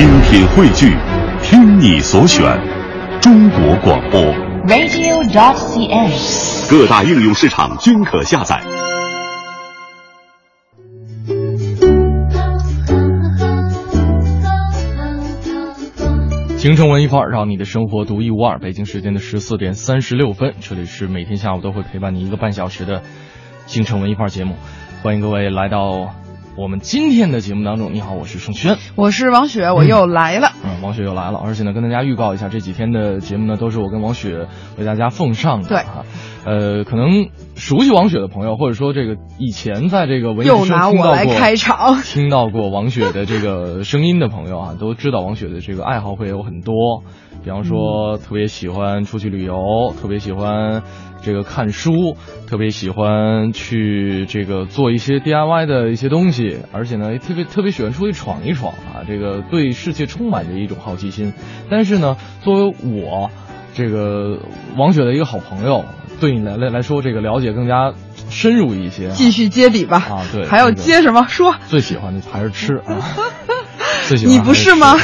[0.00, 0.96] 精品汇聚，
[1.42, 2.42] 听你所选，
[3.20, 4.18] 中国广播。
[4.66, 6.70] radio.dot.cn，。
[6.70, 8.62] 各大应用市场均可下载。
[16.56, 18.58] 京城文艺范儿，让你的生活独一无二。
[18.58, 23.02] 北京时间的十四点三十六分，这里是每天下午都会陪伴你一个半小时的
[23.66, 24.54] 京城文艺范儿节目，
[25.02, 26.14] 欢迎各位来到
[26.60, 27.94] 我们今天的节目当中。
[27.94, 28.76] 你好，我是盛轩。
[28.94, 30.50] 我是王雪，我又来了。
[30.62, 34.46] 嗯，王雪又来了，而且呢，跟大家预告一下，这几天的节目呢，都是我跟王雪
[34.76, 35.68] 为大家奉上的。
[35.70, 36.04] 对啊，
[36.44, 47.04] 呃，可能熟悉王雪的朋友，或者说这个以前在这个文艺听到过开场 听到过王雪的这个声音的朋友啊，都知道王雪的这个爱好会有很多，
[47.42, 50.82] 比方说特别喜欢出去旅游，特别喜欢
[51.22, 52.16] 这个看书，
[52.46, 61.32] 特别喜欢去这个做一些 DIY 的一些东西，而且呢，特别特别喜欢出去闯一闯啊，这个对世界充满着一种好奇心。
[61.70, 63.30] 但是呢，作为我
[63.74, 64.38] 这个
[64.76, 65.84] 王雪的一个好朋友，
[66.20, 67.92] 对你来来来说，这个了解更加
[68.30, 69.14] 深入一些啊。
[69.14, 69.98] 继续揭底吧。
[69.98, 71.26] 啊对还要这个接什么？
[71.28, 71.54] 说。
[71.68, 72.98] 最喜欢的还是吃啊，
[74.08, 74.96] 最喜欢你不是吗？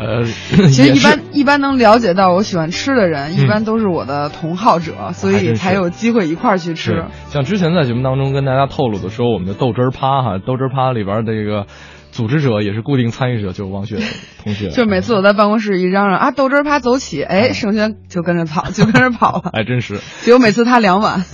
[0.00, 0.24] 呃，
[0.72, 7.04] 其实一般一般能了解到我喜欢吃的人，嗯一般都是我的同好者，所以才有机会一块儿去吃。
[7.28, 11.66] 像之前在节目当中跟大家透露的说，我们的豆汁儿趴哈，豆汁儿趴里边的这个
[12.10, 13.98] 组织者也是固定参与者，就是王雪
[14.42, 14.68] 同学。
[14.70, 19.50] 就每次我在办公室一嚷嚷啊豆汁儿趴走起，哎，盛轩就跟着跑， 就跟着跑了。
[19.54, 21.24] 哎真是，结果每次他两碗。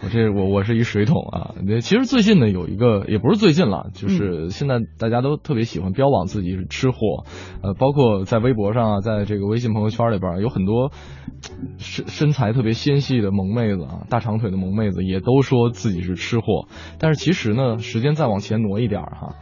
[0.00, 1.54] 我这我我是一水桶啊。
[1.66, 7.24] 那其实最近呢有一个，也不是最近了，嗯就是现在大家都特别喜欢标榜自己是吃货，
[7.62, 10.92] 呃，包括在微博上啊，在这个微信朋友圈里边有很多
[11.78, 16.68] 身身材特别纤细的萌妹子啊，大长腿的萌妹子也都说自己是吃货。
[17.00, 19.34] 但是其实呢，时间再往前挪一点儿哈，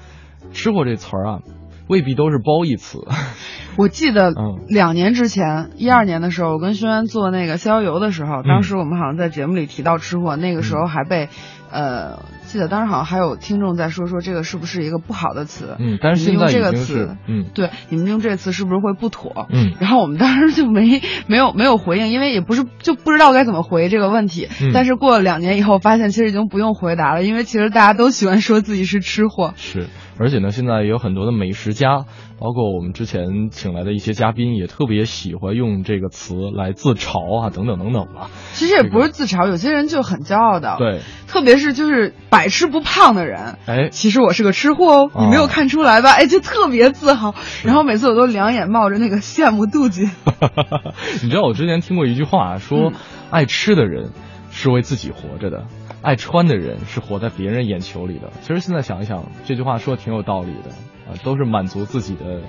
[0.52, 1.40] 吃货这词儿啊，
[1.88, 2.98] 未必都是褒义词。
[3.76, 11.28] 我记得嗯两年之前，一二年的时候，我跟轩轩做那个逍遥游的时候，当时我们好像在节目里提到吃货，那个时候还被，
[11.70, 15.76] 呃，记得当时好像还有听众在说说这个是不是一个不好的词？
[15.78, 19.46] 嗯，但是现在这个词经，嗯对，你们用这个词是不是会不妥？
[19.50, 24.48] 嗯然后我们当时就没没有没有回应，因为也不是就不知道该怎么回这个问题。
[24.62, 29.52] 嗯但是过了两年以后，发现其实已经不用回答了，因为其实大家都喜欢说自己是吃货。
[29.56, 32.06] 是，而且呢，现在也有很多的美食家，
[32.38, 38.30] 包括我们之前请来的一些嘉宾，也特别喜欢用这个词来自嘲啊，等等等等吧。
[38.52, 40.76] 其实也不是自嘲，有些人就很骄傲的。。
[40.78, 46.12] 对，特别是就是百吃不胖的人，哎，其实我是个吃货哦，你没有哦看出来吧？
[46.12, 47.34] 哎，就特别自豪。
[47.64, 50.08] 然后每次我都两眼冒着那个羡慕妒忌。
[51.22, 52.92] 你知道我之前听过一句话，说嗯
[53.30, 54.12] 爱吃的人
[54.50, 55.66] 是为自己活着的，
[56.02, 58.30] 爱穿的人是活在别人眼球里的。
[58.42, 60.70] 其实现在想一想，这句话说的挺有道理的
[61.10, 62.42] 啊，都是满足自己的。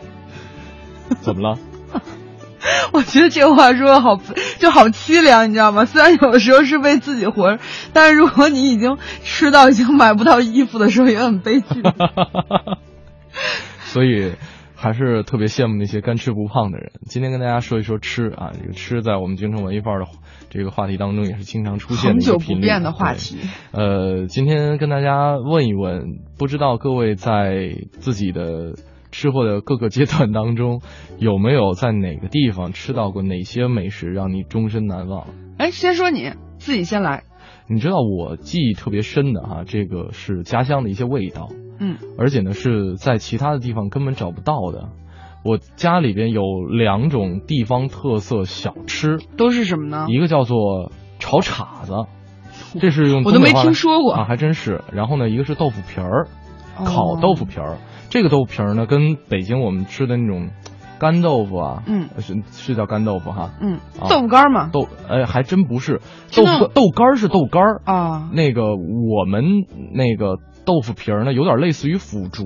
[1.22, 1.58] 怎么了？
[2.92, 4.20] 我觉得这话说的好，
[4.60, 5.86] 就好凄凉，你知道吗？
[5.86, 7.62] 虽然有的时候是为自己活着，
[7.94, 11.68] 但是如果你已经吃到已经买不到衣服的时候，也很悲剧。
[13.86, 14.34] 所以
[14.76, 16.92] 还是特别羡慕那些干吃不胖的人。
[17.06, 20.06] 今天跟大家说一说吃啊，这个吃在我们京城文艺范儿的
[20.58, 23.38] 这个话题当中也是经常出现的恒久不一个频率变的话题。
[23.74, 26.02] 呃，今天跟大家问一问，
[26.36, 28.74] 不知道各位在自己的
[29.12, 30.82] 吃货的各个阶段当中，
[31.20, 35.28] 有没有在哪个地方吃到过哪些美食让你终身难忘？
[35.60, 37.22] 哎，先说你自己先来。
[37.70, 44.90] 你知道我记忆特别深的哈，这个是家乡的一些味道，嗯，而且呢是在其他的地方根本找不到的。
[45.44, 50.06] 我家里边有两种地方特色小吃，都是什么呢？
[50.10, 51.94] 一个叫做炒叉子，
[52.80, 54.14] 这是用我都没听说过。
[54.14, 54.84] 啊，还真是。
[54.92, 56.28] 然后呢，一个是豆腐皮儿，
[56.84, 57.78] 烤哦豆腐皮儿。
[58.10, 60.50] 这个豆腐皮儿呢，跟北京我们吃的那种
[61.00, 62.10] 干豆腐啊，嗯。
[62.20, 64.10] 是是叫干豆腐哈，嗯，啊。
[64.10, 64.70] 豆腐干嘛？
[64.72, 66.02] 豆哎还真不是，
[66.36, 67.82] 豆腐豆干是豆干儿。
[67.86, 69.44] 啊那个我们
[69.94, 72.44] 那个豆腐皮儿呢，有点类似于腐竹，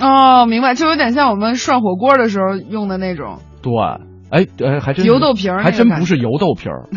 [0.00, 3.40] 哦，明白，就有点像我们涮火锅的时候用的那种。
[3.60, 3.72] 对，
[4.30, 6.88] 哎哎还真是油豆皮儿还真不是油豆皮儿。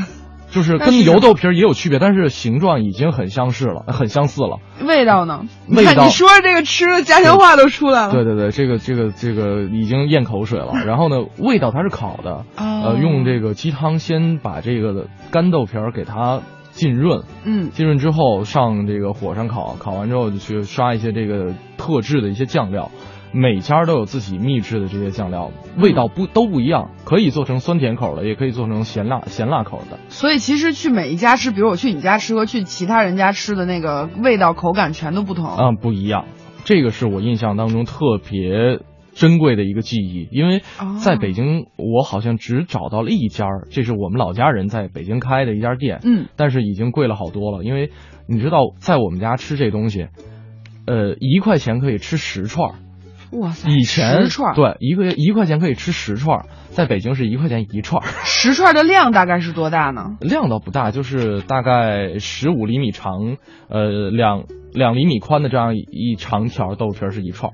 [0.51, 4.59] 就是跟油豆皮儿也有区别，但是形状已经很相似了，很相似了。
[4.85, 5.45] 味道呢？
[5.69, 8.11] 味道你说这个吃的家乡话都出来了。
[8.11, 10.73] 对对对，这个这个这个已经咽口水了。
[10.85, 16.41] 然后呢，味道它是烤的，哦呃，用这个鸡汤先把这个干豆皮儿给它
[16.71, 22.91] 浸润，嗯浸润之后上这个火上烤，烤完之后就去刷一些这个特制的一些酱料。
[23.33, 29.97] 每家都有自己秘制的这些酱料，味道不都不一样，可以做成酸甜口的，也可以做成咸辣咸辣口的。
[30.09, 35.56] 所以其实去每一家吃，比如我去你家吃和去其他人家吃的那个味道口感全都不同。
[35.57, 36.25] 嗯、不一样。
[36.65, 38.81] 这个是我印象当中特别
[39.13, 40.61] 珍贵的一个记忆，因为
[41.03, 47.91] 在北京，我好像只找到了一家，这是我们老家人在北京开的一家店，嗯，但是已经贵了好多了，因为
[48.27, 50.07] 你知道，在我们家吃这东西，
[50.85, 52.75] 呃，一块钱可以吃十串，
[53.31, 60.17] 哇塞，以前十串，对，一个一块钱可以吃十串，在北京是一块钱一串，十串的量大概是多大呢？
[60.21, 63.37] 量倒不大，就是大概十五厘米长，
[63.67, 67.51] 呃，两两厘米宽的这样一长条豆皮是一串。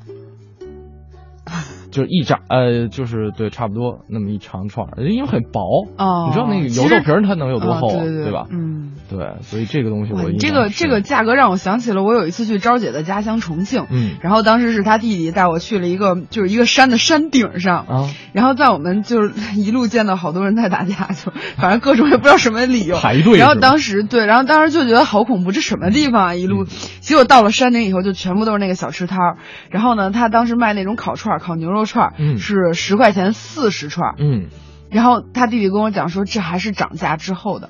[1.92, 5.88] 就是一扎，呃，就是对，差不多那么一长串，因为很薄。
[5.98, 6.26] 哦。
[6.28, 8.46] 你知道那个油豆皮它能有多厚，对对吧？
[8.52, 22.98] 嗯，对，所以这个东西我这个这个价格让我想起了我有一次去昭姐的家乡重庆，嗯，然后当时是她弟弟带我去了一个就是一个山的山顶上啊，然后在我们就是一路见到好多人在打架，就反正各种也不知道什么理由。
[22.98, 26.36] 排队，然后当时对，然后当时就觉得好恐怖，这什么地方啊？
[26.36, 26.66] 一路，
[27.00, 29.38] 结果到了山顶以后就全部都是那个小吃摊儿，
[29.70, 32.74] 然后呢，他当时卖那种烤串，烤牛肉串，嗯，是。
[32.74, 34.48] 十块钱四十串，嗯，
[34.90, 37.70] 然后他弟弟跟我讲说这还是涨价之后的，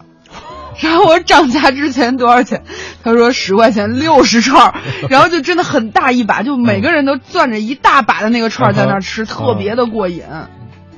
[0.79, 2.63] 然后我说涨价之前多少钱？
[3.03, 4.73] 他说十块钱六十串，
[5.09, 10.23] 然后就真的很大一把，就每个人都攥着一大把的那个串在那吃，特别的过瘾。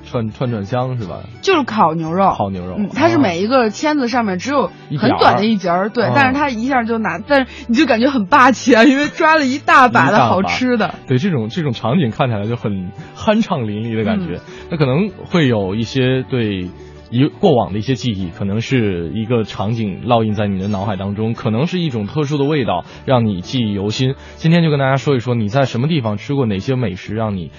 [0.09, 1.21] 串串串香是吧？
[1.41, 10.95] 就是烤牛肉，烤牛肉，嗯，它是每一个签子上面只有很短的一节儿，对，但是它一下就拿，但是你就感觉很霸气啊，因为抓了一大把的好吃的。
[11.07, 14.39] 对，这种这种场景看起来就很酣畅淋漓的感觉。
[14.71, 16.69] 那可能会有一些对
[17.11, 24.15] 一过往的一些记忆，可能是一个场景烙印在你的脑海当中，可能是一种特殊的味道让你记忆犹新。
[24.35, 27.51] 今天就跟大家说一说你在什么地方吃过哪些美食让你。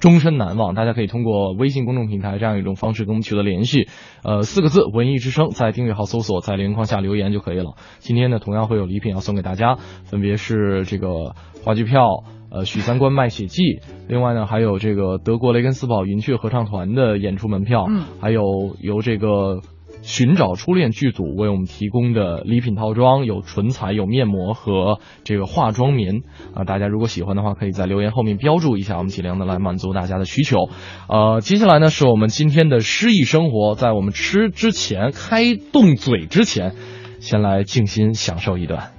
[0.00, 3.88] 终身难忘，大家可以通过微信公众平台这样一种方式跟我们取得联系。
[4.22, 7.74] 呃，四个字“文艺之声”在订阅号搜索，在连框下留言就可以了。
[7.98, 11.34] 今天呢，同样会有礼品要送给大家，分别是这个
[11.64, 18.42] 话剧票，呃，许三观卖血记，另外呢还有这个德国雷根斯堡云雀合唱团的演出门票，嗯，还有
[18.80, 19.60] 由这个。
[20.08, 26.22] 寻找初恋剧组为我们提供的礼品套装有唇彩、有面膜和这个化妆棉
[26.54, 30.70] 啊，大家如果喜欢的话，可以在留言后面标注一下，我们尽量的来满足大家的需求。
[31.10, 36.74] 呃，接下来呢是我们今天的诗意生活，在我们吃之前、开动嘴之前，
[37.20, 38.92] 先来静心享受一段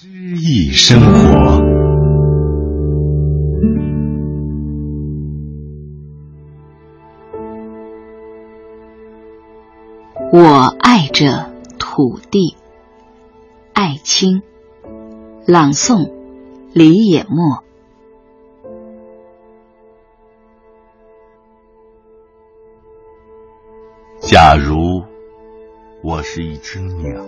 [0.00, 1.77] 诗意生活。
[10.30, 12.54] 我爱着土地，
[13.72, 14.42] 艾青，
[15.46, 16.12] 朗诵，
[16.74, 17.64] 李野墨。
[24.20, 25.04] 假如
[26.02, 27.24] 我是一只鸟，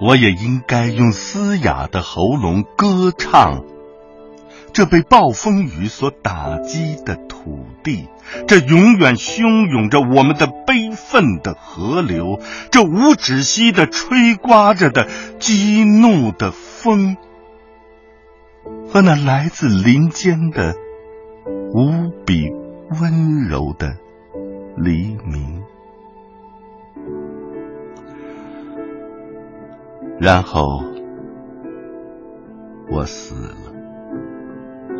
[0.00, 3.64] 我也应该用嘶哑的喉咙歌唱。
[4.72, 8.08] 这被暴风雨所打击的土地，
[8.46, 12.40] 这永远汹涌着我们的悲愤的河流，
[12.70, 15.06] 这无止息的吹刮着的
[15.38, 17.16] 激怒的风，
[18.88, 20.74] 和那来自林间的
[21.72, 22.50] 无比
[23.00, 23.96] 温柔的
[24.76, 25.62] 黎明。
[30.20, 30.84] 然后，
[32.90, 33.56] 我死了。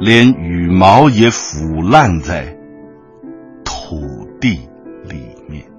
[0.00, 2.56] 连羽毛也腐烂在
[4.43, 4.69] 地
[5.05, 5.70] 里面。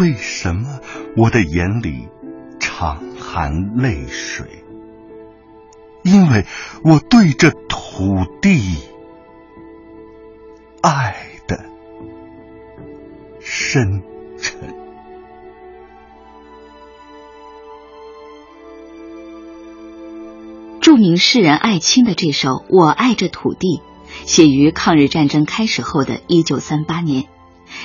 [0.00, 0.80] 为什么
[1.14, 2.08] 我的眼里
[2.58, 4.64] 常含泪水？
[6.02, 6.46] 因为
[6.82, 8.78] 我对着土地
[10.80, 11.14] 爱
[11.46, 11.62] 的
[13.40, 14.02] 深
[14.38, 14.58] 沉。
[20.80, 23.82] 著名诗人艾青的这首《我爱着土地》，
[24.26, 27.24] 写于抗日战争开始后的一九三八年。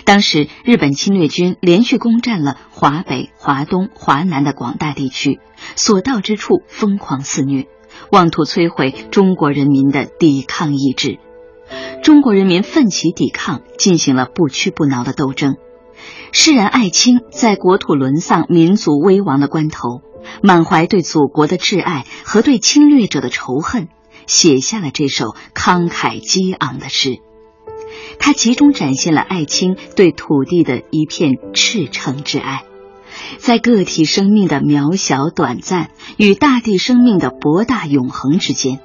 [0.03, 5.39] 当时日本侵略军连续攻占了华北、华东、华南的广大地区，
[5.75, 7.67] 所到之处疯狂肆虐，
[8.11, 11.19] 妄图摧毁中国人民的抵抗意志。
[12.03, 15.55] 中国人民奋起抵抗，进行了不屈不挠的斗争。
[16.31, 20.01] 诗人艾青在国土沦丧、民族危亡的关头。
[20.41, 23.89] 满怀对祖国的挚爱和对侵略者的仇恨，
[24.27, 27.19] 写下了这首慷慨激昂的诗。
[28.19, 32.63] 它集中展现了艾青对土地的一片赤诚之爱，
[33.37, 38.79] 在个体生命的渺小短暂与大地生命的博大永恒之间，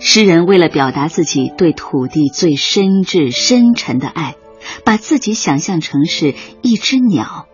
[0.00, 4.36] 诗人为了表达自己对土地最深挚深沉的爱，
[4.84, 7.46] 把自己想象成是一只鸟。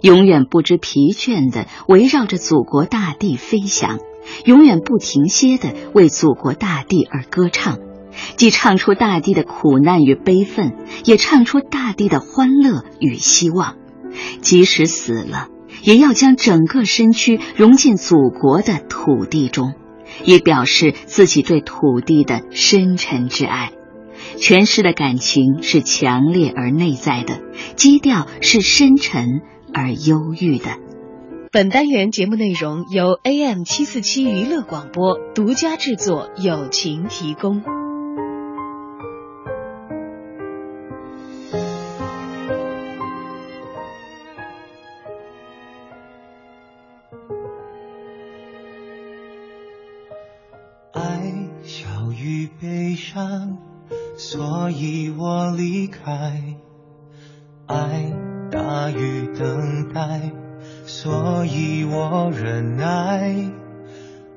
[0.00, 4.00] 永远不知疲倦地围绕着祖国大地飞翔，
[4.44, 7.78] 永远不停歇地为祖国大地而歌唱，
[8.36, 13.76] 既唱出大地的苦难与悲愤，也唱出大地的欢乐与希望。
[14.40, 15.48] 即使死了，
[15.82, 19.74] 也要将整个身躯融进祖国的土地中，
[20.24, 23.72] 以表示自己对土地的深沉之爱。
[24.36, 27.40] 全诗的感情是强烈而内在的，
[27.76, 29.40] 基调是深沉
[29.72, 30.76] 而忧郁的。
[31.52, 37.62] 本单元节目内容由 AM 七四七娱乐广播独家制作，友情提供。
[50.92, 53.58] 爱小于悲伤，
[54.16, 56.32] 所以我离开；
[57.66, 58.10] 爱
[58.50, 60.41] 大于等待。
[60.94, 63.34] 所以我忍耐，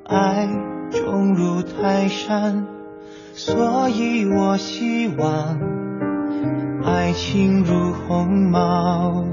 [0.06, 0.48] 爱
[0.90, 2.66] 重如泰山，
[3.34, 5.60] 所以我希望
[6.82, 9.26] 爱情如鸿毛，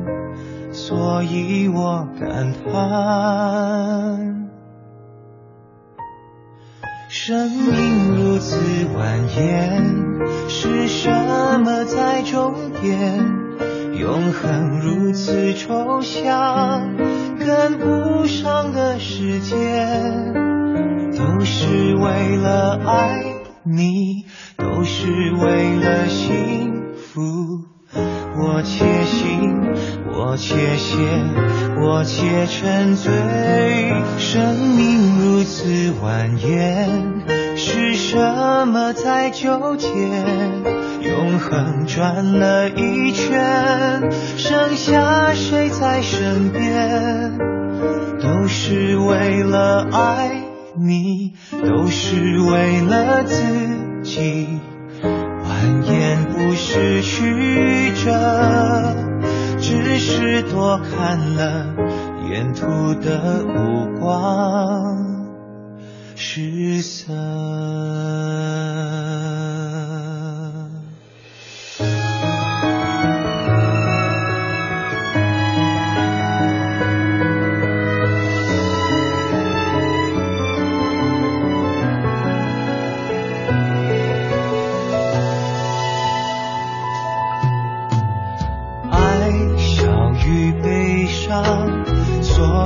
[0.72, 4.50] 所以我感叹，
[7.08, 11.08] 生命如此蜿蜒，是什
[11.60, 12.52] 么在终
[12.82, 13.40] 点？
[13.94, 16.82] 永恒如此抽象，
[17.44, 20.32] 跟不上的时间，
[21.16, 23.22] 都是为了爱
[23.64, 24.24] 你，
[24.56, 27.64] 都是为了幸福。
[27.94, 29.74] 我且行，
[30.14, 30.96] 我且歇，
[31.80, 33.12] 我且沉醉。
[34.18, 39.88] 生命如此蜿蜒，是什么在纠结？
[41.02, 47.38] 永恒转了一圈，剩下谁在身边？
[48.20, 50.42] 都是为了爱
[50.78, 53.34] 你，都是为了自
[54.02, 54.60] 己。
[55.02, 58.94] 蜿蜒不是曲折，
[59.58, 61.66] 只是多看了
[62.30, 65.26] 沿途的五光
[66.14, 67.12] 十色。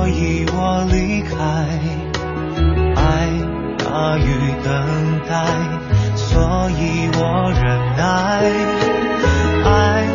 [0.07, 1.35] 所以我离开，
[2.95, 3.27] 爱
[3.77, 4.23] 大于
[4.63, 4.71] 等
[5.27, 5.35] 待，
[6.15, 7.65] 所以我忍
[7.97, 8.07] 耐，
[9.65, 10.07] 爱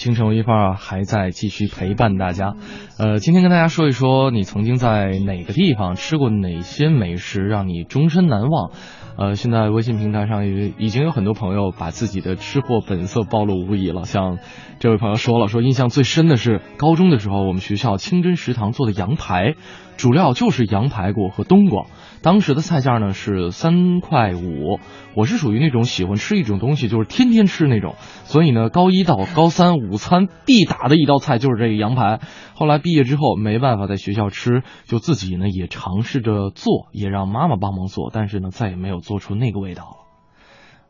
[0.00, 2.54] 清晨文艺范儿还在继续陪伴大家。
[2.98, 8.70] 呃，今天跟大家说一说，你曾经在哪个地方吃过哪些美食，让你终身难忘？
[9.18, 14.04] 呃，现在微信平台上已已经有很多朋友把自己的吃货本色暴露无遗了。
[14.04, 14.38] 像
[14.78, 19.54] 这位朋友说了，说印象最深的是高中的时候，我们学校清真食堂做的羊排，
[19.98, 21.84] 主料就是羊排骨和冬瓜。
[22.22, 24.78] 当时的菜价呢是三块五，
[25.14, 32.20] 我是属于那种喜欢吃一种东西就是天天吃那种，所以呢高一到高三午餐必打的一道菜就是这个羊排。
[32.54, 40.00] 后来毕业之后没办法在学校吃，就自己呢也尝试着做，也让妈妈帮忙做，但是呢再也没有做出那个味道了。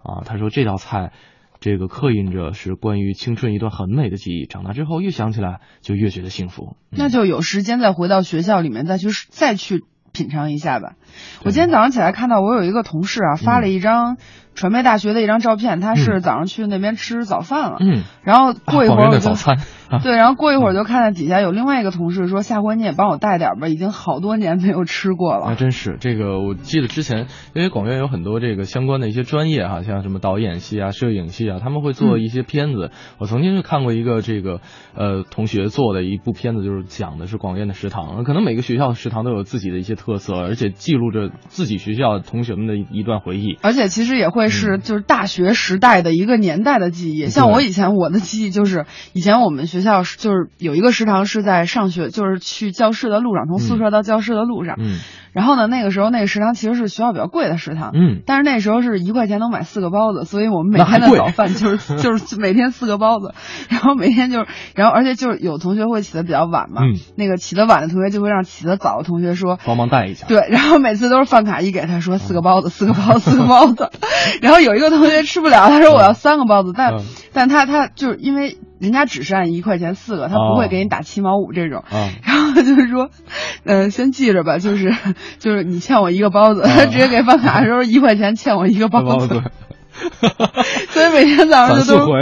[0.02, 1.12] 啊，他说这道菜，
[1.60, 6.76] 这个刻印着是关于青春一段很美的记忆，长大之后越想起来就越觉得幸福。
[6.90, 9.84] 那就有时间再回到学校里面再去再去。
[10.12, 10.92] 品尝一下吧。
[11.44, 14.16] 我今天早上起来看到我有一个同事啊发了一张
[14.54, 19.34] 传媒大学的一张照片，他是早上去那边吃早饭了，嗯，然后过一会儿我就、
[20.02, 25.46] 对，然后过一会儿就看见底下有另外一个同事说下回你也帮我带点吧，已经好多年没有吃过了。
[25.46, 32.90] 啊真是这个，我记得之前，因为广院有很多这个相关的一些专业哈、像什么导演系啊、摄影系啊，他们会做一些片子。
[33.18, 34.60] 我曾经就看过一个这个
[34.94, 38.22] 呃同学做的一部片子，就是讲的是广院的食堂。
[38.24, 43.58] 可能每个学校的食堂都有自己的一些特色，而且记录着自己学校同学们的一段回忆。
[43.62, 47.26] 而且其实也会是嗯就是大学时代的一个年代的记忆。
[47.26, 54.76] 像我以前我的记忆就是，以前我们学校是就是有一个食堂是在上学，就是去教室的路上，从宿舍到教室的路上。
[54.78, 54.98] 嗯
[55.32, 57.92] 然后呢，那个时候那个食堂其实是学校比较贵的食堂。
[57.94, 63.32] 嗯，但是那时候是一块钱能买四个包子，所以我们每天的早饭就是就是每天四个包子，
[63.70, 70.26] 然后每天就是，然后而且就是有同学会起的比较晚嘛，嗯那个起得晚的同学就会让起得早的同学说，帮忙带一下。
[70.26, 73.88] 对，然后每次都是饭卡一给他说四个包子，四个包子，四个包子，
[74.42, 80.68] 然后有一个同学吃不了，他说我要三个包子，但、嗯但他他就是因为人家只是按一块钱四个，他不会哦。
[80.68, 81.84] 给你打七毛五这种。
[81.90, 83.10] 啊， 然后就是说，
[83.64, 84.92] 呃，先记着吧，就是
[85.38, 89.42] 就是你欠我一个包子，他 直接给饭卡的时候一块钱欠我一个包子，对，
[90.90, 92.12] 所以每天早上就都四回，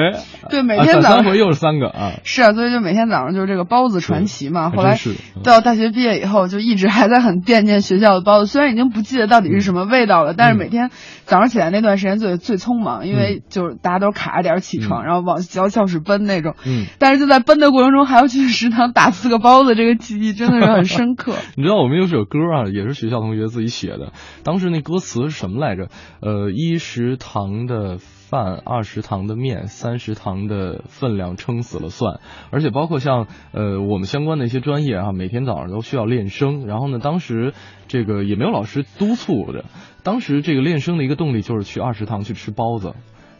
[0.50, 2.12] 对每天早上三回又是三个啊。
[2.24, 4.70] 是啊，所以就每天早上就是这个包子传奇嘛。
[4.70, 10.90] 后来是嗯到大学毕业以后，就一直还在很惦念学校的包子，虽然已经不记得到底是什么味道了，但是每天
[11.24, 16.54] 早上起来那段时间最最匆忙，因为就是大家都卡着点起床，嗯然后往教教室奔那种。
[16.66, 21.34] 嗯，但是就在奔的过程中，还要去食堂打四个包子，这个记忆真的是很深刻。
[21.56, 24.12] 你知道我们有首歌啊，也是学校同学自己写的。
[24.44, 25.88] 当时那歌词是什么来着？
[26.20, 32.18] 呃，一食堂的饭，二食堂的面，三食堂的分量撑死了算。
[32.50, 36.66] 而且包括像呃我们相关的一些专业啊，每天早上都需要练声。
[36.66, 37.52] 然后呢，当时
[37.86, 39.66] 这个也没有老师督促着，
[40.02, 42.94] 当时这个练声的一个动力就是去二食堂去吃包子，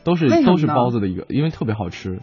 [0.04, 2.20] 都是都是包子的一个，因为特别好吃。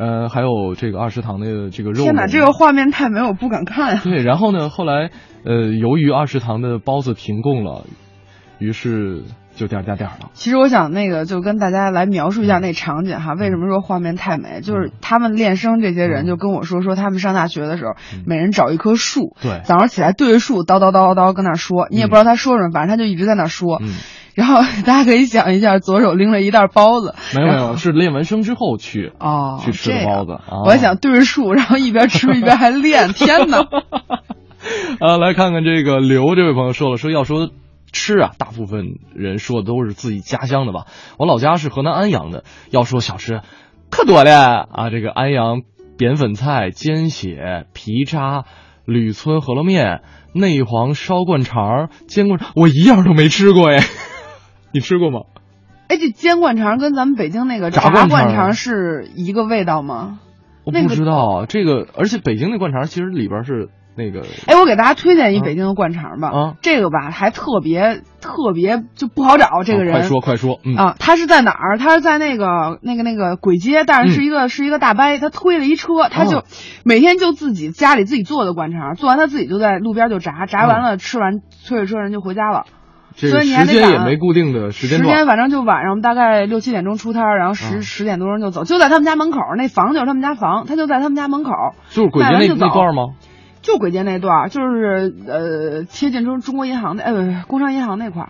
[0.00, 2.04] 呃，还有这个二食堂的这个肉。
[2.04, 4.00] 天哪，这个画面太美，我不敢看啊！
[4.04, 5.10] 对，然后呢，后来
[5.44, 7.84] 呃，由于二食堂的包子停供了，
[8.60, 9.24] 于是
[9.58, 10.30] 就点儿点点了。
[10.34, 14.60] 其实我想那个就跟大家来描述一下那场景哈，为什么说画面太美？
[14.62, 17.92] 就是他们练声这些人就跟我说说他们上大学的时候，
[18.26, 23.78] 每人找一棵树，对早上起来对着树叨叨叨叨叨跟那说，你也不知道他说什么，反正他就一直在那说。
[23.82, 23.96] 嗯，
[24.38, 30.32] 然后大家可以想一下，左手拎了一袋包子，没有没有，是练完声之后去哦去吃的包子。
[30.32, 33.58] 啊我还想对着树，然后一边吃一边还练， 天哪！
[35.00, 37.48] 啊，来看看这个刘这位朋友说了，说要说
[37.92, 40.86] 吃啊，大部分人说的都是自己家乡的吧。
[41.18, 43.40] 我老家是河南安阳的，要说小吃，
[43.90, 44.90] 可多了啊。
[44.90, 45.62] 这个安阳
[45.96, 48.44] 扁粉菜、煎血、皮渣、
[48.84, 53.78] 吕村饸饹面、内黄烧灌肠、煎灌肠，我一样都没吃过哎。
[54.72, 55.20] 你吃过吗？
[55.88, 60.20] 哎，这煎灌肠跟咱们北京那个炸炸灌肠是一个味道吗？
[60.64, 66.28] 我不那个知道这个，而且北京那灌肠其实里边是那个哎，我给大家推荐一北京的灌肠吧。
[66.28, 71.78] 啊这个吧还特别特别就不好找，这个人、啊快说快说，嗯啊，他是在哪儿？
[71.78, 76.44] 他是在那个那个那个鬼街，但是是一个、是一个大伯，他推了一车，他就、哦
[76.84, 82.64] 每天就自己家里自己做的灌肠，做完他自己就在路边就炸，炸完了、吃完推着车人就回家了。
[83.16, 91.50] 这个所以你还时间也没固定的时间时间反正就晚上大概六七点钟出摊，然后十嗯十、点多钟就走，就在他们家门口，那房就是他们家房，他就在他们家门口，
[91.90, 93.02] 就是鬼街那卖完就走那段吗？
[93.62, 98.28] 就簋街那段儿，就是呃贴近中中国银行的，呃工商银行那块儿。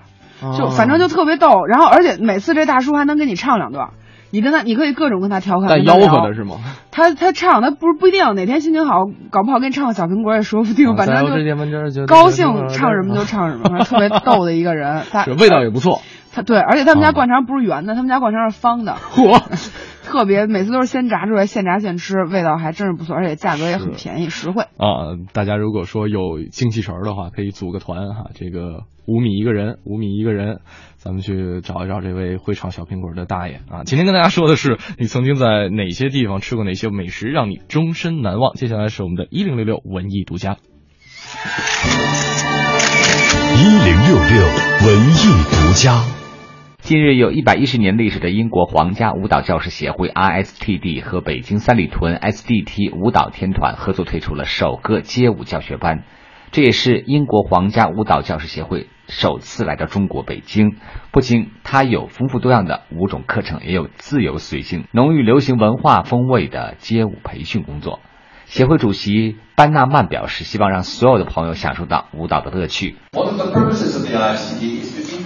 [0.56, 3.88] 就哦反正就特别逗，然后而且每次这大叔还能给你唱两段，
[4.30, 6.58] 你跟他你可以各种跟他调侃，他吆喝的是吗？
[6.92, 15.02] 他他唱他不是不一定哪天心情好，搞不好给你唱个小苹果也说不定，反正就高兴唱什么就唱什么，反正特别逗的一个人。
[15.10, 16.02] 他 味道也不错。
[16.32, 19.42] 他对，而且他们家啊灌肠不是圆的，他们家灌肠是方的，嚯，
[20.08, 24.62] 特别每次都是先炸出来现炸现吃，味道还真是不错，而且价格也很便宜实惠。
[24.78, 30.60] 啊，大家如果说有精气神儿的话，可以组个团哈，这个五米一个人，五米一个人，
[30.96, 33.84] 咱们去找一找这位会炒小苹果的大爷啊。
[33.84, 38.54] 今天跟大家说的是，你曾经在哪些地方吃过哪些美食，让你终身难忘？
[38.54, 40.56] 接下来是我们的一零六六文艺独家。
[43.56, 44.46] 一零六六
[44.86, 46.17] 文艺独家。
[46.88, 56.04] 近日，有一百一十年历史的英国皇家舞蹈教师协会 （RSTD） 和北京三里屯 SDT 舞蹈天团合作推出了首个街舞教学班，
[56.50, 60.76] 这也是英国皇家舞蹈教师协会首次来到中国北京。
[61.12, 68.00] 不仅它有丰富多样的舞种课程，也有自由随性、浓郁流行文化风味的街舞培训工作。
[68.46, 72.96] 协会主席班纳曼表示，希望让所有的朋友享受到舞蹈的乐趣。
[73.12, 73.50] One of the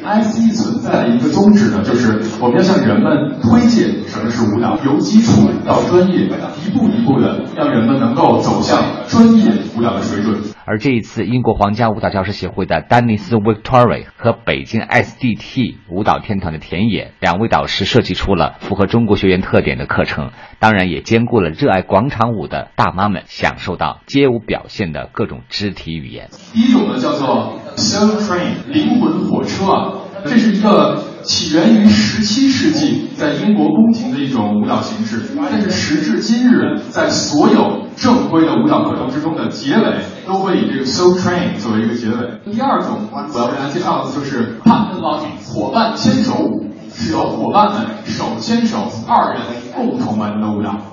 [0.02, 6.26] IC 存在的一个宗旨呢，就是我们要向人们推荐什么是舞蹈，由基础到专业，
[6.66, 9.44] 一步一步的让人们能够走向专业
[9.76, 10.36] 舞蹈的水准。
[10.64, 26.28] 而这一次，英国皇家舞蹈教师协会的丹尼斯 Victory 和北京 SDT 舞蹈天团的田野两位导师设计出了符合中国学员特点的课程，当然也兼顾了热爱广场舞的大妈们享受到街舞表现的各种肢体语言。
[26.52, 29.92] 第一种呢叫做 Soul Train 灵魂火车啊，
[30.24, 42.52] 这是一个起源于十七世纪在英国宫廷的一种舞蹈形式，但是时至今日，在所有正规的舞蹈课程之中的结尾都会以这个 so Train 作为一个结尾。
[42.52, 49.42] 第二种我要给大家介绍的就是 Partner Locking 伙伴牵手舞，是由伙伴们手牵手二人
[49.74, 50.91] 共同完成的舞蹈。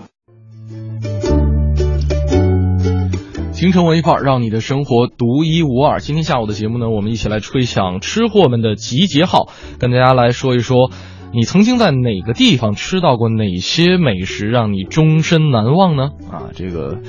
[3.60, 6.00] 京城文艺范儿，让你的生活独一无二。
[6.00, 10.92] 今天下午的节目呢，我们一起来吹响吃货们的集结号，跟大家来说一说，
[11.34, 16.12] 你曾经在哪个地方吃到过哪些美食，让你终身难忘呢？
[16.32, 17.00] 啊，这个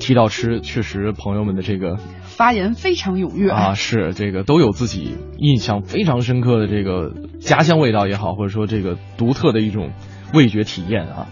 [0.00, 9.92] 提到吃，确实朋友们的这个发言非常踊跃啊，是这个都有自己印象非常深刻的这个家乡味道也好，或者说这个独特的一种
[10.34, 11.28] 味觉体验啊。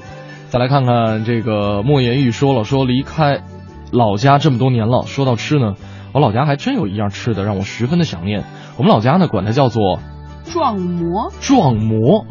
[0.49, 3.43] 再来看看这个莫言玉说了，说离开。
[3.92, 5.74] 老家这么多年了，说到吃呢，
[6.12, 8.44] 我老家还真有一样吃的让我十分的想念。
[8.76, 9.98] 我们老家呢管它叫做
[10.44, 12.26] 壮馍，壮馍，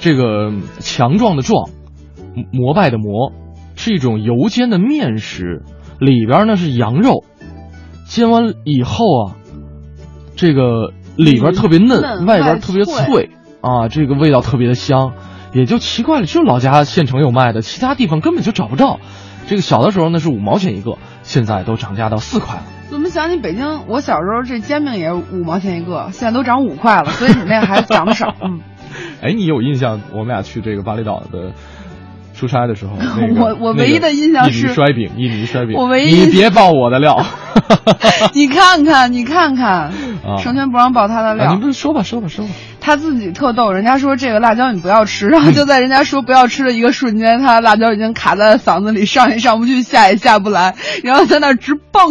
[0.00, 1.70] 这个强壮的壮，
[2.52, 3.32] 膜拜的膜，
[3.74, 5.62] 是一种油煎的面食，
[5.98, 7.24] 里边呢是羊肉，
[8.06, 9.36] 煎完以后啊，
[10.36, 15.12] 这个里边特别嫩，嫩外边特别脆啊，这个味道特别的香，
[15.52, 19.00] 也就奇怪了，只有老家县城有卖的，其他地方根本就找不着。
[19.46, 22.62] 这个小的时候呢是五毛钱一个，现在都涨价到四块了。
[22.90, 23.86] 怎么想起北京？
[23.86, 28.34] 我小时候这煎饼也五毛钱一个，现在都涨五块了，所以你那还涨得少。
[28.42, 28.60] 嗯，
[29.22, 30.00] 哎，你有印象？
[30.12, 31.52] 我们俩去这个巴厘岛的
[32.34, 35.74] 出差的时候， 那个、我我唯一的印象是印尼摔饼，印尼摔饼。
[35.76, 37.24] 我唯一你别爆我的料。
[38.34, 39.90] 你看看，你看看，
[40.24, 41.46] 啊、成全不让爆他的料。
[41.46, 42.50] 啊、你不是说吧，说吧，说吧。
[42.80, 52.02] 他自己特逗，人家说这个辣椒你不要吃，然后就在人家说不要吃的一个瞬间，他辣椒已经卡在嗓子里，上也上不去，下也下不来，然后在那直蹦。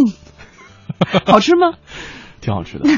[1.25, 1.73] 好吃吗？
[2.41, 2.89] 挺好吃的，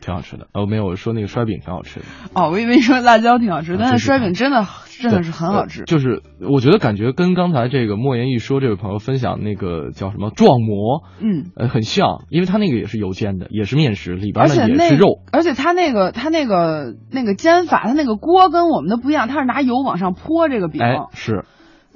[0.00, 0.46] 挺好吃的。
[0.52, 2.06] 哦，没有，我说那个摔饼挺好吃的。
[2.34, 4.64] 哦，我以为说辣椒挺好吃，但是摔饼真的
[5.00, 5.84] 真的是很好吃。
[5.84, 15.20] 就是我觉得感觉跟刚才这个莫言一说这位朋友分享那个叫什么壮馍，嗯，呃，很像，因为他那个也是油煎的，也是面食，里边呢也是肉。
[15.32, 20.82] 而且他那个他那个那个煎法，他那个锅跟我们的不一样，他是拿油往上泼这个饼。
[20.82, 21.44] 哎，是。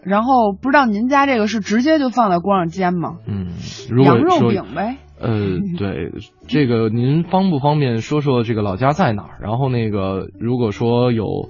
[0.05, 3.17] 然后不知道您家这个是直接就放在锅上煎吗？
[3.27, 3.49] 嗯，
[3.91, 4.99] 如果羊肉饼呗。
[5.21, 6.13] 呃，对，
[6.47, 9.39] 这个您方不方便说说这个老家在哪儿？
[9.43, 11.49] 然后那个如果说有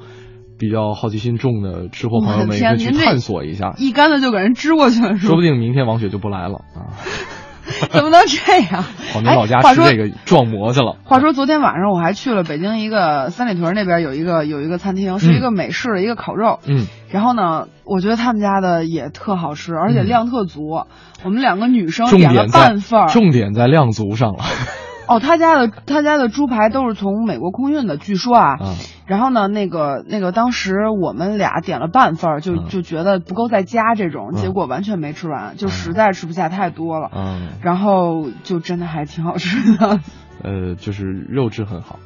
[0.58, 3.74] 比较好奇心重的吃货朋友们，也可以去探索一下。
[3.78, 6.96] 一竿子就给人支过去了，说不定明天王雪就不来了啊！
[7.90, 8.84] 怎么能这样？
[9.12, 10.96] 跑您老家吃这个撞馍去了。
[11.04, 16.60] 话说昨天晚上我还去了北京一个三里屯那边有一个有一个餐厅，是一个美式的一个烤肉。
[16.66, 16.86] 嗯。
[17.10, 20.74] 然后呢，我觉得他们家的也特好吃，而且量特足。
[20.74, 20.86] 嗯、
[21.24, 23.08] 我们两个女生点了半份儿。
[23.08, 24.44] 重点在量足上了。
[25.08, 28.56] 哦，他家的他家的猪排都是从美国空运的，据说啊。
[28.60, 28.74] 嗯。
[29.06, 37.10] 然后呢，那个那个当时我们俩点了半份儿，就就觉得不够再加这种，嗯、结果完全没吃完，就实在吃不下太多了。
[37.14, 37.48] 嗯。
[37.62, 40.00] 然后就真的还挺好吃的。
[40.44, 41.98] 呃，就是肉质很好。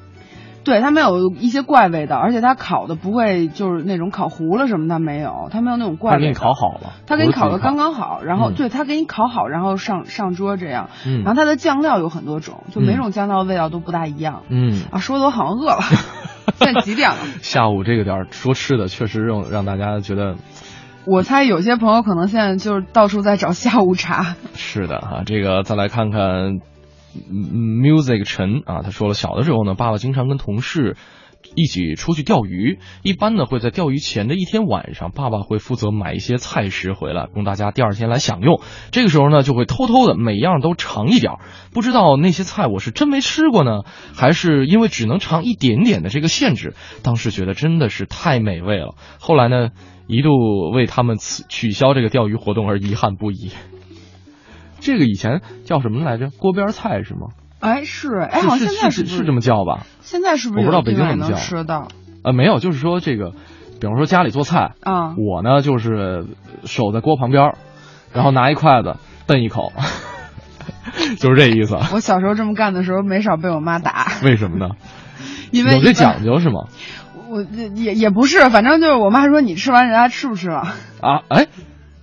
[0.65, 6.17] 对，它没有一些怪味道，而且它烤的不会就是那种烤糊了什么，它没有，它没有那种怪味。
[6.17, 6.93] 它给你烤好了。
[7.07, 10.91] 它给你烤的刚刚好，然后、嗯、对它给你烤好，然后上上桌这样。
[11.07, 11.23] 嗯。
[11.25, 14.43] 然后它的酱料有很多种，就每种酱料味道都不大一样。
[14.49, 14.83] 嗯。
[14.93, 15.81] 啊，说的我好像饿了。
[16.59, 17.17] 现在几点了？
[17.43, 20.37] 下午这个点儿说吃的，确实让让大家觉得。
[21.05, 24.37] 我猜有些朋友可能现在就是到处在找下午茶。
[24.55, 26.61] 是的啊，这个再来看看。
[27.15, 30.97] Music 陈啊，他说了，小的时候呢，爸爸经常跟同事
[31.57, 38.61] 一起出去钓鱼，一般呢会在钓鱼前的一天晚上，爸爸会负责买一些菜食回来，供大家第二天来享用。
[38.93, 41.33] 这个时候呢，就会偷偷的每样都尝一点，
[41.73, 43.83] 不知道那些菜我是真没吃过呢，
[44.15, 48.95] 还是因为只能尝一点点的这个限制，当时觉得真的是太美味了。
[49.19, 49.71] 后来呢，
[50.07, 50.31] 一度
[50.73, 53.51] 为他们取消这个钓鱼活动而遗憾不已。
[54.83, 56.29] 这个以前叫什么来着？
[56.31, 57.29] 锅边菜是吗？
[57.61, 59.87] 哎，是哎，好像现在是是这么叫吧？
[60.01, 61.37] 现在是不是我不知道北京怎么叫？
[61.37, 61.89] 吃到？
[62.25, 63.31] 呃，没有，就是说这个，
[63.81, 66.27] 比方说家里做菜啊，我呢就是
[66.65, 67.53] 守在锅旁边，
[68.13, 68.97] 然后拿一筷子，
[69.29, 69.73] 噔蹬一口，
[71.19, 71.77] 就是这意思。
[71.95, 74.09] 我小时候这么干的时候，没少被我妈打。
[74.25, 74.75] 为什么呢？
[75.53, 76.65] 因为有这讲究是吗？
[77.31, 80.75] 我也也不是，反正就是我妈说你吃完人家吃不吃了。
[81.01, 81.47] 啊，哎。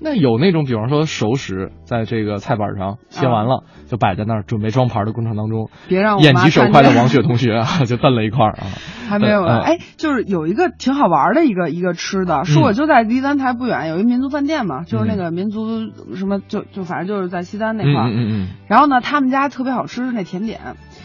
[0.01, 8.63] 那有那种，比方说熟食，在这个菜板上切完了，就摆在那儿，准备装盘的过程当中，别让我眼疾手快的王雪同学啊， 就蹬了一块啊。
[9.09, 18.09] 还没有呢，哎，就是有一个挺好玩的一个一个吃的，是我就在离咱台不远，有一民族饭店嘛，就是那个民族什么，就就反正就是在西单那块儿。
[18.09, 18.47] 嗯嗯嗯。
[18.67, 20.59] 然后呢，他们家特别好吃是那甜点，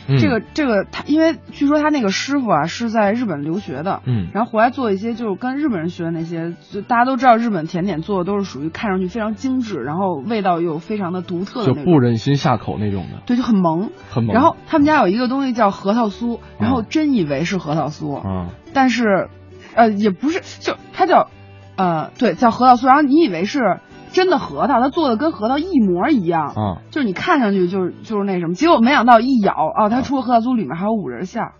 [0.06, 13.22] 这个这个他，因为据说他那个师傅啊是在日本留学的，嗯，然后回来做一些就是跟日本人学的那些，就大家都知道日本甜点做的都是属于看上去非常精致，然后味道又非常的独特的，就不忍心下口那种的。
[13.26, 14.34] 对，就很萌，很萌。
[14.34, 19.28] 然后他们家有一个东西叫核桃酥，然后真以为是核桃酥，嗯，但是，
[19.74, 21.28] 呃，也不是，就它叫，
[21.76, 22.86] 呃，对，叫核桃酥。
[22.86, 23.80] 然后你以为是
[24.14, 31.52] 真的核桃，它做的跟核桃一模一样，嗯，就是你看上去就是就是那什么，结果没想到一咬，哦，它除了核桃酥里面还有五仁馅儿，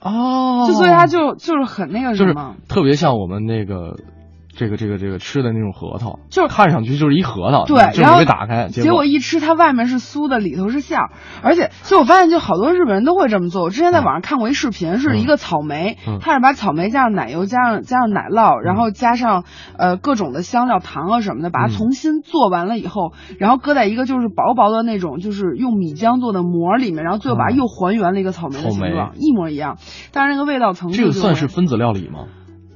[0.00, 3.94] 哦，就所以它就就是很那个什么，特别像我们那个。
[4.54, 11.10] 这个这个这个吃的那种核桃，就是看上去就是一核桃，对，然后打开，结果一吃，它外面是酥的，里头是馅儿，
[11.42, 13.62] 而且就我发现，就好多日本人都会这么做。
[13.62, 19.44] 我之前在网上看过一视频，是一个草莓，他是把草莓加上奶油，加上加上奶酪，然后加上
[19.78, 29.78] 呃各种的香料、糖啊什么的，把它重新做完了以后，然后搁在一个就是薄薄的那种就是用米浆做的膜里面，然后最后把它又还原了一个草莓的形状，一模一样。
[30.12, 32.26] 但是那个味道层次，这个算是分子料理吗？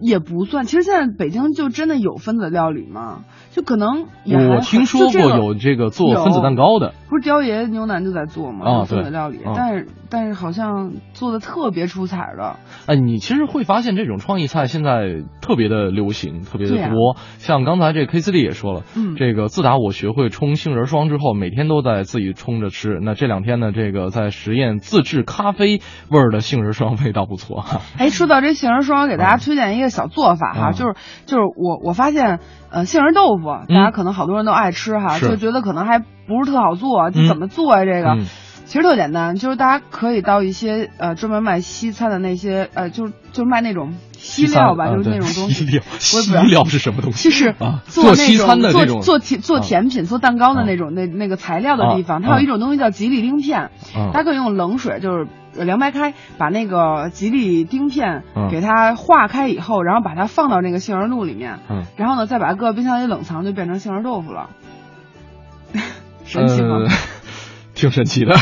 [0.01, 3.25] 也不算，其实现在北京就真的有分子料理吗？
[3.57, 8.83] 就可能我听说过有这个做分子蛋糕的，不是雕爷牛腩就在做吗？
[8.83, 12.57] 啊分子料理，啊、但是但是好像做的特别出彩的。
[12.85, 17.17] 哎，你其实会发现这种创意菜现在特别的流行，特别的多。
[17.39, 22.99] 像刚才这 K C D 也说了，嗯，这个自打我学会冲杏仁霜之后，每天都在自己冲着吃。
[23.01, 27.65] 那这两天呢，这个在实验自制咖啡味儿的杏仁霜，味道不错。
[27.97, 32.39] 哎，说到这杏仁霜，给大家推荐一个小做法哈，就是就是我我发现。
[32.71, 37.85] 呃，杏仁豆腐，大家可能好多人都爱吃哈，就觉得可能还不是特好做，就怎么做啊？
[37.85, 38.17] 这个
[38.67, 45.65] 其实特简单，就是大家可以到一些呃专门卖西餐的那些呃，就是就卖那种西料吧，就是那种东西。
[45.65, 47.31] 西料，西料是什么东西？
[47.31, 47.55] 就是
[47.87, 53.71] 做西餐的做做甜做甜品、做蛋糕的那种那那个材料的地方，它有一种东西叫吉利丁片，
[54.13, 55.29] 它可以用冷水就是。
[55.65, 61.59] 凉白开，把那个吉利丁片给它化开以后，然后把它放到那个杏仁露里面，
[61.97, 64.51] 然后呢，再把它搁冰箱里冷藏，就变成杏仁豆腐了。
[66.25, 66.79] 神奇吗？
[67.75, 68.35] 挺神奇的。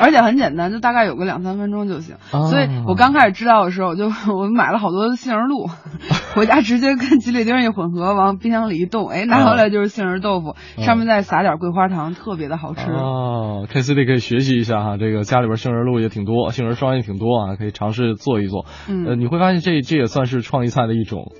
[0.00, 2.16] 而且很简单，就大概有个两三分钟就行。
[2.30, 5.68] 所以我刚开始知道的时候，我就我买了好多杏仁露，
[6.34, 12.90] 回家直接跟吉利丁一混合，往冰箱里一冻，哎，拿回来就是杏仁豆腐，上面再撒点桂花糖，特别的好吃。
[12.90, 18.66] 哦，K C D 可以学习一下哈，这个家里边杏仁露也挺多，杏仁霜也挺多啊，可以尝试做一做。
[18.88, 21.32] 呃，你会发现这这也算是创意菜的一种。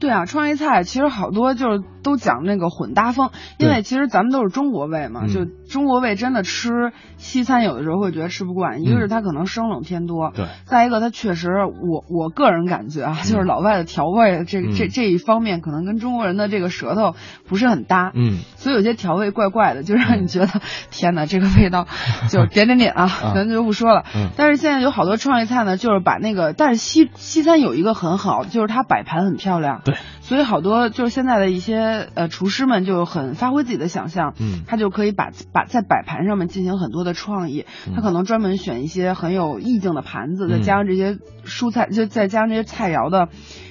[0.00, 17.14] 对啊，创意菜其实好多就是都讲那个混搭风，因为其实咱们都是中国胃嘛，就中国胃真的吃西餐有的时候会觉得吃不惯，一个是它可能生冷偏多，对，再一个它确实我我个人感觉啊，就是老外的调味这这这一方面可能跟中国人的这个舌头
[17.46, 21.86] 不是很搭，嗯，所以有些调味怪怪的，就让你觉得天哪，这个味道
[22.30, 24.04] 就点点点啊，咱就不说了。
[24.36, 29.82] 但是现在有好多创意菜呢，就是把那个，但是西西餐有一个很好，就是它摆盘很漂亮。
[29.90, 43.28] 对，所以好多就是现在的一些呃厨师们就很发挥自己的想象，嗯，他就可以把把在摆盘上面进行很多的创意，他可能专门选一些很有意境的盘子，再加上这些蔬菜，就再加上这些菜肴的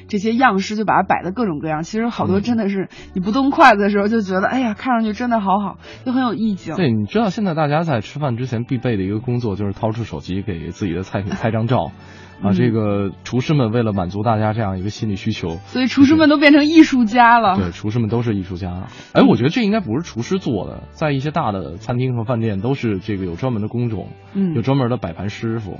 [0.07, 1.83] 这些样式，就把它摆的各种各样。
[1.83, 6.75] 其实好多真的是你不动筷子的时候就觉得，哎呀，看上去真的好好，就很有意境。
[6.75, 11.91] 对，你知道现在大家在吃饭之前必备的一个工作就是掏出手机给自己的菜品拍张照。
[12.41, 17.57] 啊，这个厨师们为了满足大家这样一个心理需求，所以厨师们都变成艺术家了。
[17.57, 18.87] 对，厨师们都是艺术家。
[19.13, 25.79] 哎，我觉得这应该不是厨师做的，在一些大的餐厅和饭店都是这个有专门的工种，嗯，有专门的摆盘师傅，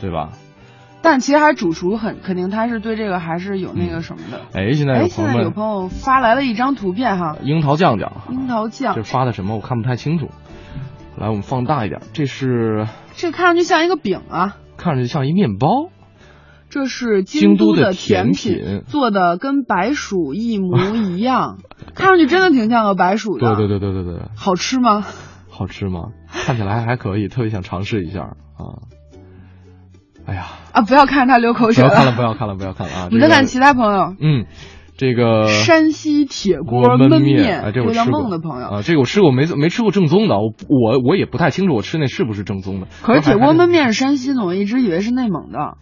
[0.00, 0.32] 对吧？
[1.02, 4.40] 但其实还是主厨很肯定，他是对这个还是有那个什么的。
[4.52, 9.54] 哎，现在哎，现在有朋友发来了一张图片哈，樱桃酱酱，樱桃酱，这发的什么？
[9.54, 10.30] 我看不太清楚。
[11.16, 15.88] 来，我们放大一点，这是这看上去像一个饼啊，看上去像一面包。
[16.68, 21.58] 这是京都的甜品，做的跟白薯一模一样，
[21.94, 23.54] 看上去真的挺像个白薯的。
[23.56, 25.04] 对对对对对对，好吃吗？
[25.48, 26.10] 好吃吗？
[26.28, 28.86] 看起来还可以，特别想尝试一下啊！
[30.26, 30.82] 哎呀，啊！
[30.82, 33.08] 不要看着他流口水，不要看了，不要看了，不要看了啊！
[33.12, 34.46] 你再看其他朋友，嗯，
[34.96, 38.30] 这个山西铁锅焖面，哎，这我吃过。
[38.30, 42.86] 的朋友啊，这个我吃过，没没吃过正宗的，我我我也不太清楚我吃那是不是正宗的。
[43.02, 45.76] 可是铁锅焖面是山西的，我一直以为是内蒙的。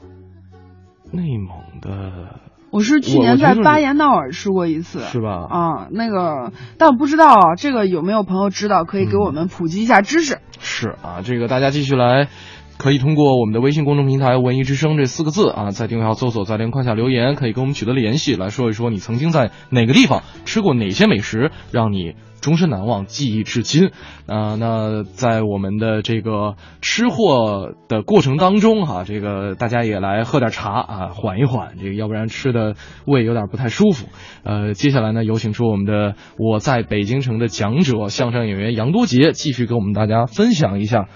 [1.12, 2.40] 内蒙的。
[2.70, 5.46] 我是去年在巴彦淖尔吃过一次，是吧？
[5.48, 10.38] 啊，那个，但我不知道啊，这个有没有朋友知道，可以给我们普及一下知识。
[10.59, 12.27] 是啊，这个大家继续来。
[12.76, 23.90] 可以通过我们的微信公众平台“文艺之声”这四个字啊，在订阅号搜索，在连框下留言，可以跟我们取得联系，来说一说你曾经在哪个地方吃过哪些美食，让你终身难忘，记忆至今。
[24.26, 32.74] 啊，那在我们的这个吃货的过程当中哈，这个大家也来喝点茶啊，缓一缓，这个要不然吃的
[33.06, 34.08] 胃有点不太舒服。
[34.42, 41.08] 呃，接下来呢，有请出我们的我在北京城的讲者，相声演员杨多杰，继续跟我们大家分享一下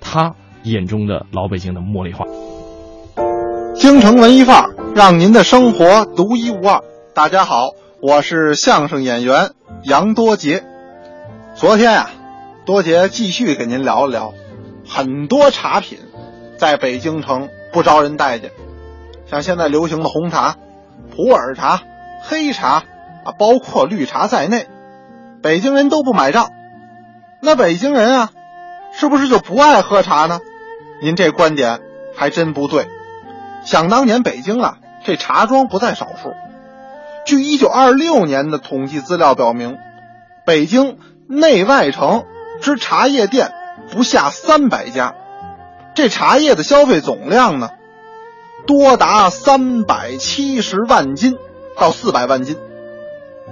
[0.00, 0.36] 他。
[0.64, 2.24] 眼中的老北京的茉莉花，
[3.74, 6.82] 京城文艺范儿，让您的生活独一无二。
[7.14, 7.70] 大家好，
[8.00, 9.50] 我是相声演员
[9.82, 10.62] 杨多杰。
[11.56, 12.10] 昨天啊，
[12.64, 14.34] 多杰继续给您聊了聊，
[14.86, 15.98] 很多茶品
[16.58, 18.52] 在北京城不招人待见，
[19.26, 20.54] 像现在流行的红茶、
[21.10, 21.82] 普洱茶、
[22.22, 22.84] 黑茶
[23.24, 24.68] 啊，包括绿茶在内，
[25.42, 26.50] 北京人都不买账。
[27.40, 28.30] 那北京人啊，
[28.92, 30.38] 是不是就不爱喝茶呢？
[31.02, 31.80] 您这观点
[32.16, 32.86] 还真不对。
[33.64, 36.32] 想当年北京啊，这茶庄不在少数。
[37.26, 39.78] 据一九二六年的统计资料表明，
[40.46, 42.24] 北京内外城
[42.60, 43.52] 之茶叶店
[43.90, 45.14] 不下三百家，
[45.94, 47.70] 这茶叶的消费总量呢，
[48.66, 51.36] 多达三百七十万斤
[51.76, 52.56] 到四百万斤。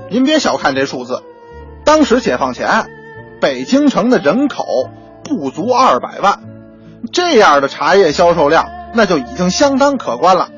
[0.09, 1.23] 您别小看这数字，
[1.85, 2.91] 当时解放前，
[3.41, 4.65] 北京城的人口
[5.25, 6.50] 不足二百万。
[7.13, 10.49] 这样的茶叶销售量，那就已经相当可观了。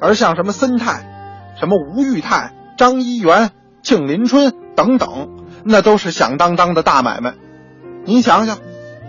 [0.00, 1.06] 而像什么森泰、
[1.58, 3.50] 什么吴裕泰、张一元、
[3.82, 5.28] 庆林春等等，
[5.64, 7.34] 那都是响当当的大买卖。
[8.04, 8.58] 您想想，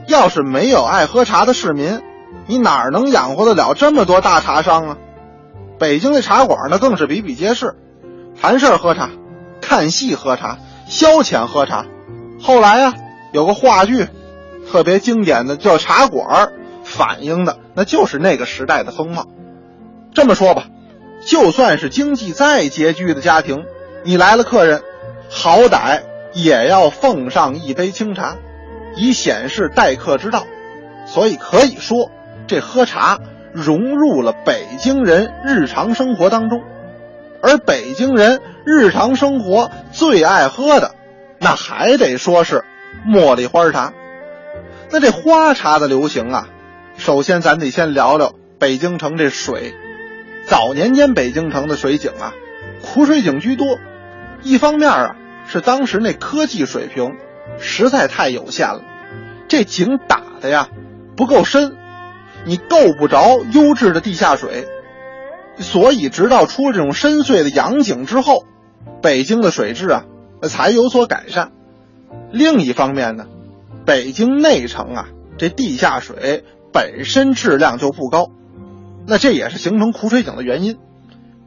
[0.07, 2.01] 要是没有爱喝茶的市民，
[2.45, 4.97] 你哪能养活得了这么多大茶商啊？
[5.79, 7.75] 北京的茶馆呢，更是比比皆是，
[8.39, 9.09] 谈事儿喝茶，
[9.62, 11.86] 看戏喝茶，消遣喝茶。
[12.39, 12.93] 后来啊，
[13.31, 14.07] 有个话剧，
[14.71, 16.47] 特别经典的叫《茶馆》。
[16.93, 19.25] 反映的那就是那个时代的风貌。
[20.13, 20.67] 这么说吧，
[21.25, 23.65] 就算是经济再拮据的家庭，
[24.03, 24.84] 你来了客人，
[25.27, 26.03] 好歹
[26.34, 28.36] 也要奉上一杯清茶，
[28.95, 30.45] 以显示待客之道。
[31.08, 32.12] 所以可以说，
[32.45, 33.19] 这喝茶
[33.51, 36.62] 融入了北京人日常生活当中。
[37.41, 40.93] 而北京人日常生活最爱喝的，
[41.39, 42.63] 那还得说是
[43.08, 43.93] 茉莉花茶。
[44.91, 46.49] 那这花茶的流行啊。
[46.97, 49.73] 首先，咱得先聊聊北京城这水。
[50.45, 52.34] 早年间，北京城的水井啊，
[52.82, 53.79] 苦水井居多。
[54.41, 55.15] 一方面啊，
[55.47, 57.15] 是当时那科技水平
[57.60, 58.84] 实在太有限了，
[59.47, 60.69] 这井打的呀
[61.17, 61.75] 不够深，
[62.45, 64.67] 你够不着优质的地下水。
[65.60, 68.45] 所以，直到出了这种深邃的洋井之后，
[69.01, 70.06] 北京的水质啊
[70.43, 71.51] 才有所改善。
[72.32, 73.27] 另一方面呢，
[73.86, 76.43] 北京内城啊，这地下水。
[76.73, 78.31] 本身质量就不高，
[79.05, 80.77] 那这也是形成苦水井的原因。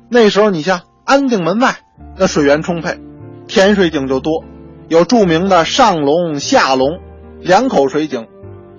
[0.09, 1.79] 那时候你像安定门外，
[2.17, 3.01] 那水源充沛，
[3.49, 4.45] 甜水井就多，
[4.89, 7.01] 有著名的上龙、下龙
[7.41, 8.29] 两口水井。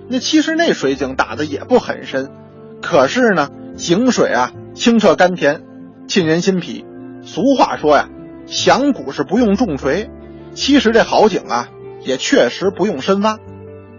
[0.08, 2.30] 那其实那水井打的也不很深，
[2.80, 5.62] 可是呢，井水啊清澈甘甜，
[6.06, 6.86] 沁人心脾。
[7.22, 8.08] 俗话说呀，
[8.46, 10.08] 响鼓是不用重锤。
[10.54, 11.68] 其实这好井啊，
[12.02, 13.38] 也确实不用深挖。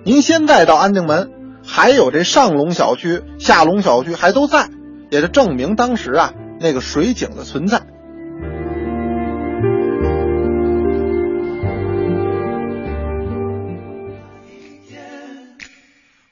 [0.03, 1.29] 您现在到安定门。
[1.71, 4.69] 还有这上龙小区、下龙小区还都在，
[5.11, 7.83] 也就证明当时啊那个水井的存在。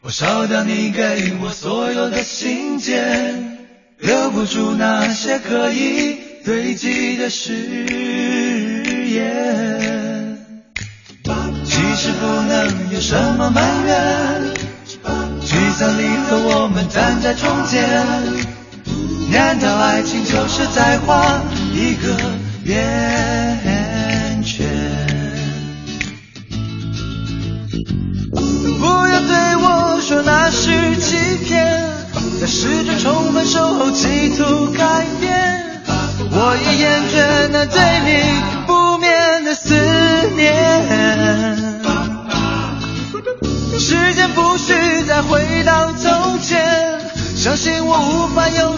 [0.02, 3.68] 我烧掉你给我所有的信件，
[4.00, 7.54] 留不住那些可以堆积的誓
[9.14, 10.38] 言。
[11.64, 14.67] 其实不能有什么埋怨。
[15.78, 17.88] 分离合，我们站在中间。
[19.32, 21.40] 难道爱情就是在画
[21.72, 22.18] 一个
[22.64, 23.77] 圆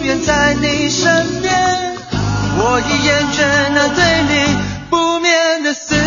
[0.02, 1.52] 远在你身边，
[2.56, 3.44] 我已厌倦
[3.74, 4.32] 那对你
[4.88, 6.04] 不眠的思念。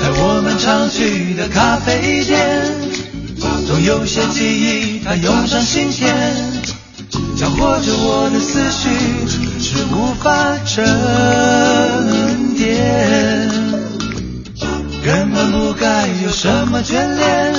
[0.00, 2.62] 在我们常去的咖啡店，
[3.66, 4.79] 总有些记忆。
[5.04, 6.06] 它涌上心田，
[7.36, 8.90] 搅和着我的思绪，
[9.58, 13.48] 是无法沉淀。
[15.02, 17.54] 根本不该有什么眷恋，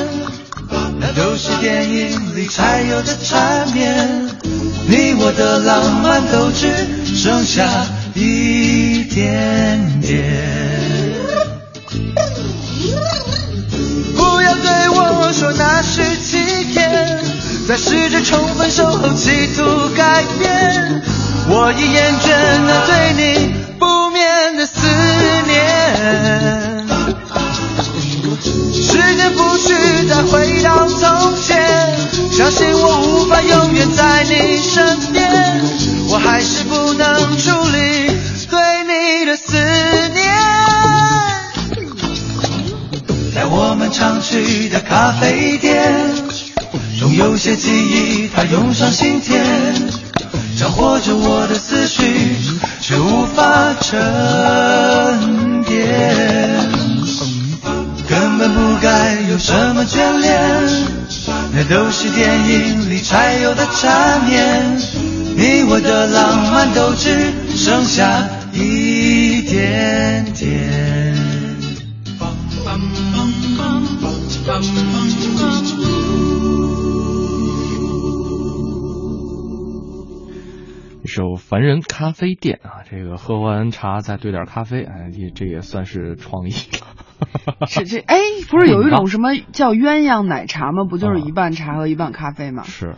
[1.00, 4.30] 那都是电影里才有的缠绵。
[4.88, 7.68] 你我的浪漫都只剩下
[8.14, 8.91] 一
[53.92, 53.98] 法
[55.18, 56.70] 沉淀。
[58.08, 60.40] 根本不该有什么眷恋，
[61.54, 64.80] 那都是电影里才有的缠绵。
[65.36, 70.82] 你我的浪漫都只剩下一点点。
[81.14, 86.52] 首《凡人咖啡店》啊，这个喝完茶再兑点咖啡，哎，这这也算是创意。
[87.68, 88.16] 是这哎，
[88.50, 90.86] 不是有一种什么叫鸳鸯奶茶吗？
[90.86, 92.64] 不就是一半茶和一半咖啡吗？
[92.64, 92.92] 是，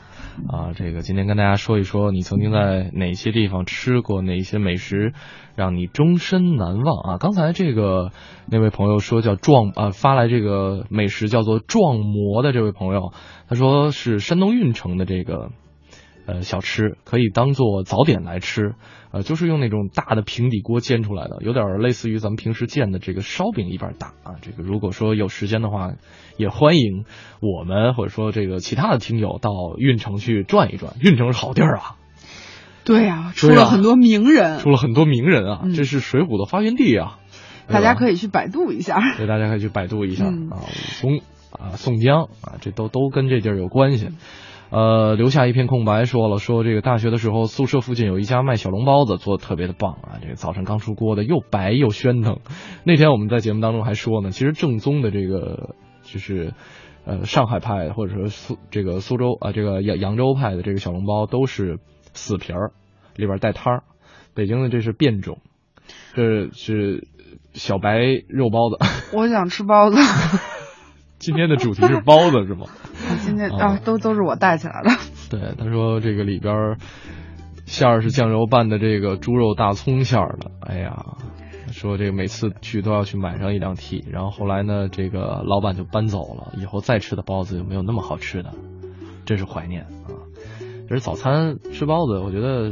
[0.48, 5.14] 啊，这个今天跟大家说一说，你曾经在哪些地方吃过哪些美食，
[5.56, 7.18] 让你终身难忘啊？
[7.20, 8.12] 刚才这个
[8.46, 13.12] 那位朋友说叫壮啊，发来这个美食叫做壮馍的这位朋友，
[13.50, 15.50] 他说是山东运城的这个。
[16.26, 18.76] 呃，小吃可以当做早点来吃，
[19.12, 24.36] 呃，就是用那种大的平底锅煎出来的，有点类似于咱们平时见的这个烧饼一般大啊。
[24.42, 25.94] 这个如果说有时间的话，
[26.38, 27.04] 也欢迎
[27.42, 31.96] 我们或者说这个其他的听友到运城去转一转，运城是好地儿啊。
[32.86, 37.20] 对呀，出了很多名人，出了很多名人啊，这是水浒的发源地啊。
[37.68, 41.22] 大家可以去百度一下，对，大家可以去百度一下啊，武松
[41.52, 44.10] 啊，宋江啊，这都都跟这地儿有关系。
[44.74, 50.18] 呃，留下一片空白，说了说这个大学的时候，宿舍附近有一家卖小笼包子，做的特别的棒啊。
[50.20, 52.40] 这个早晨刚出锅的，又白又喧腾。
[52.84, 56.56] 那天我们在节目当中还说呢，其实正宗的这个 就是
[57.06, 61.78] 呃上海派或者说苏这个苏州啊这个扬扬州派的这个小笼包都是
[62.14, 62.72] 死皮儿，
[63.16, 63.84] 里边带汤儿。
[64.34, 65.38] 北京的这是变种，
[66.16, 67.08] 这是
[67.54, 68.84] 小白肉包子。
[69.16, 70.00] 我想吃包子。
[71.20, 72.66] 今天的主题是包子是吗？
[73.26, 74.90] 今天啊，都都是我带起来的。
[75.30, 76.78] 对，他说这个里边
[77.66, 80.52] 馅儿是酱油拌的，这个猪肉大葱馅儿的。
[80.62, 81.06] 哎呀，
[81.72, 88.52] 说这个每次去都要去买上一两屉，然后后来呢，这个老板就搬走了，以后再吃的包子就没有那么好吃的，
[89.26, 90.14] 真是怀念啊！
[90.60, 92.72] 其实早餐吃包子，我觉得。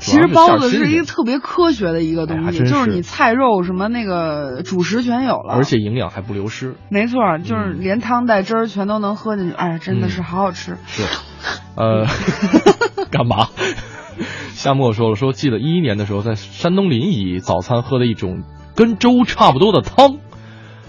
[0.00, 6.74] 其实包子是一个特别科学的一个东西，就是你菜肉什么那个主食全有了，而且营养还不流失。
[6.88, 10.78] 没错，就是连汤带汁儿全都能喝进去，哎，真的是好好吃。
[10.86, 11.02] 是，
[11.76, 12.06] 呃，
[13.10, 13.48] 干嘛？
[14.52, 18.42] 夏沫说了，说记得一一年的时候在山东临沂早餐喝的一种
[18.76, 20.18] 跟粥差不多的汤，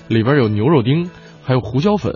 [0.07, 1.09] 里边有牛肉丁，
[1.43, 2.13] 还有胡椒粉。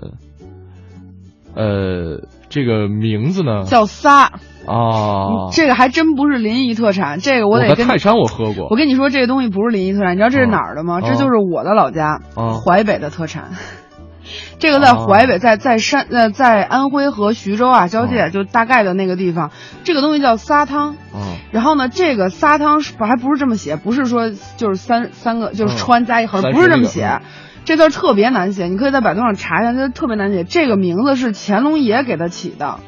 [1.55, 3.63] 呃，这个名字呢？
[3.65, 4.31] 叫仨。
[4.67, 8.67] 啊，这个还真不是临沂特产，这个我得跟泰山我喝过。
[8.69, 11.01] 我跟你说，这个东西不是临沂特产，你知道这是哪儿的吗？
[11.01, 12.19] 这就是我的老家，
[12.63, 13.51] 淮北的特产。
[14.59, 19.49] 这个在淮北，在在山呃，在安徽和徐州啊交界，就大概的那个地方，
[19.83, 20.97] 这个东西叫撒汤。
[21.51, 27.21] 然后呢，这个撒汤是还不是这么写，不是说就是三三个就是川加一横，不是这么写，
[27.65, 30.43] 这字特别难写，你可以在百度上查一下，它特别难写。
[30.43, 32.79] 这个名字是乾隆爷给他起的。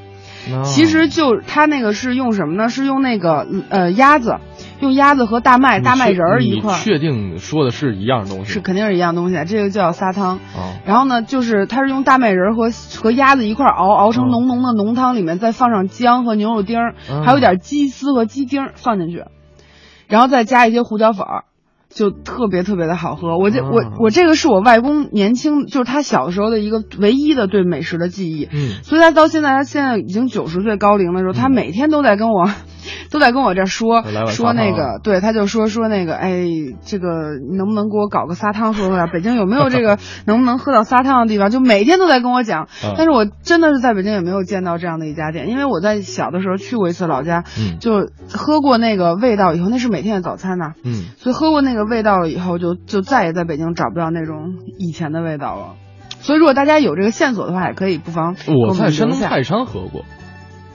[0.63, 2.67] 其实就他那个是用什么呢？
[2.67, 4.37] 是用那个呃鸭子，
[4.79, 6.79] 用鸭子和大麦、大麦仁儿一块。
[6.79, 8.53] 确定说的是一样东西？
[8.53, 10.39] 是肯定是一样东西，这个叫撒汤。
[10.83, 19.25] 然后呢，就是它是用大麦仁和和鸭子一块熬，熬成浓浓的浓汤，里面再放上姜和牛肉丁儿，还有点鸡丝和鸡丁放进去，
[20.07, 21.43] 然后再加一些胡椒粉儿。
[21.93, 32.49] 就特别特别的好喝，我这我我这个是我外公年轻，就是他小时候的一个唯一的对美食的记忆，嗯，所以他到现在他现在已经九十岁高龄的时候，他每天都在跟我
[33.11, 36.45] 都在跟我这说说那个，对，他就说说那个，哎，
[36.83, 38.73] 这个能不能给我搞个撒汤？
[38.73, 41.49] 说说呀，北京有没有这个 能不能喝到撒汤的地方？
[41.49, 55.73] 就每天都在跟我讲嗯，但是我真的是在北京也没有见到这样的一家店，因为我在小的时候去过一次老家，嗯就喝过那个味道以后，那是每天的早餐呐、嗯，所以喝过那个味道了以后，就就再也在北京找不到那种以前的味道了。
[56.19, 60.05] 所以如果大家有这个线索的话，也可以不妨我们在山东泰山喝过，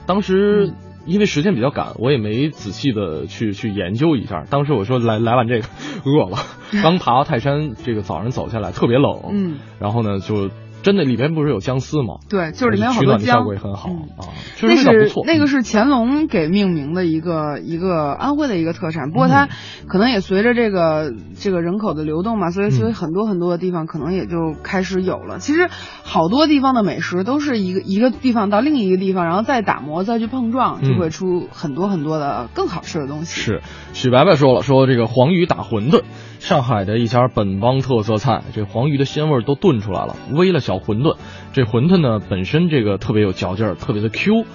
[0.05, 0.75] 当时嗯
[1.07, 4.43] 因为时间比较赶，我也没仔细的去去研究一下。
[4.49, 5.67] 当时我说来来碗这个，
[6.05, 6.37] 饿了，
[6.83, 10.49] 刚爬到泰山，这个早上走下来特别冷，嗯，然后呢就
[10.83, 12.15] 真的里边不是有姜丝吗？
[12.29, 15.23] 对，就是里面有好取暖的多姜效果也很好、嗯啊，确那是实味道不错。
[15.25, 19.49] 那个是乾隆给命名的一个一个安徽的一个特产，不过它
[19.87, 25.39] 可能也随着这个这个人口的流动嘛，所以所以嗯很多很多的地方可能也就开始有了。
[25.39, 25.69] 其实
[26.03, 33.41] 好多地方的美食都是一个一个地方到另一个地方，然后再打磨再去碰撞，嗯就会出很多很多的更好吃的东西。
[33.41, 33.61] 是，
[33.93, 36.03] 许白白说了，说这个黄鱼打馄饨，
[36.39, 41.17] 上海的一家本帮特色菜，这黄鱼的鲜味都炖出来了，煨了小馄饨，
[41.53, 44.45] 这馄饨呢本身这个特别有嚼劲儿，特别的 Q，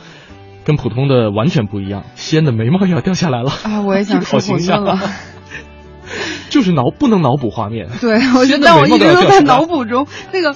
[0.65, 3.51] 跟普通的完全不一样，鲜的眉毛也要掉下来了。
[3.65, 4.99] 啊，我也想 吃馄饨象了。
[6.51, 10.07] 就是脑不能脑补画面， 对，我觉得但我一直都在脑补中。
[10.33, 10.55] 那个，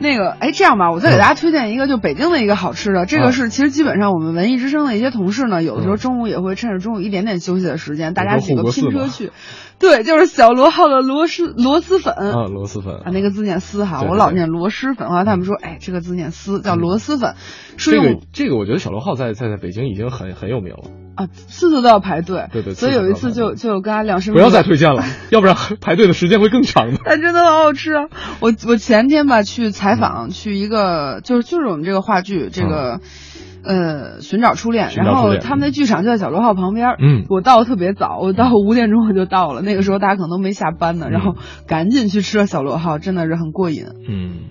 [0.00, 3.06] 那个，哎，这样吧，我再给大家推荐一个，就北京的一个好吃的。
[3.06, 9.30] 这个嗯是其实基本上我们文艺之声的一些同事呢，有的时候中午也会趁着中午一点点休息的时间，大家几个拼车去。
[9.80, 12.14] 对，就是小螺号的螺蛳螺蛳粉。
[12.14, 15.08] 啊，螺蛳粉啊，那个字念丝哈，我老念螺蛳粉。
[15.08, 17.34] 后来他们说，哎，这个字念丝，叫螺蛳粉，
[17.76, 20.84] 这个这个，我觉得小螺号在在在北京已经很很有名了。
[21.16, 22.48] 啊，次次都要排队。
[22.52, 27.00] 对对所以有一次就就跟他两身不要再推荐了，要不然排队的时间会更长的。
[27.04, 28.08] 但真的好好吃啊！
[28.40, 33.00] 我我前天吧去采访，去一个就是就是我们这个话剧这个。
[33.66, 36.96] 呃，寻找初恋，然后他们的剧场就在小螺号旁边。
[36.98, 39.60] 嗯我到的特别早，我到五点钟我就到了。
[39.62, 41.34] 那个时候大家可能都没下班呢，嗯然后
[41.66, 43.84] 赶紧去吃了小螺号，真的是很过瘾。
[44.08, 44.44] 嗯，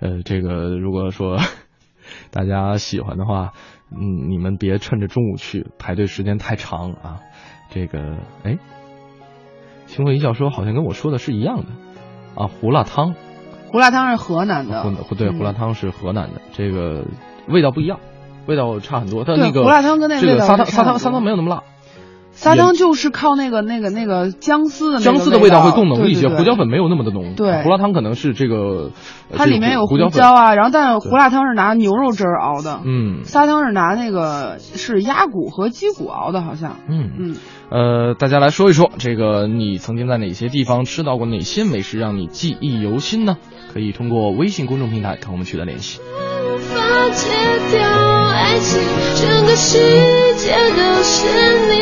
[0.00, 1.38] 呃，这个如果说
[2.30, 3.52] 大家喜欢的话，
[3.90, 7.18] 嗯，你们别趁着中午去，排队时间太长啊。
[7.72, 8.58] 这个，哎，
[9.86, 11.66] 清风一笑说好像跟我说的是一样的
[12.34, 13.14] 啊，胡辣汤，
[13.68, 17.04] 胡辣汤是河南的，胡对，嗯胡辣汤是河南的，这个
[17.48, 18.00] 味道不一样，
[18.50, 19.22] 味道差很多。
[19.24, 21.62] 但那个胡辣汤跟那这个味道撒汤撒汤撒汤没有那么辣，
[22.32, 27.34] 撒汤就是靠那个那个那个姜丝的姜丝的味道会更浓一些，胡椒粉没有那么的浓。
[27.36, 28.90] 对胡辣汤可能是这个，
[29.30, 36.76] 呃它里面有胡椒啊，然后但是胡辣汤是拿牛肉汁儿熬的，嗯撒汤是拿那个是鸭骨和鸡骨熬的，好像。
[36.88, 37.36] 嗯嗯，
[37.70, 43.36] 呃，大家来说一说，这个你曾经在哪些地方吃到过哪些美食，让你记忆犹新呢？
[43.72, 46.00] 可以通过微信公众平台跟我们取得联系。
[47.10, 47.26] 戒
[47.72, 47.78] 掉
[48.28, 48.78] 爱情，
[49.16, 49.78] 整个世
[50.36, 51.16] 界都是
[51.70, 51.72] 你。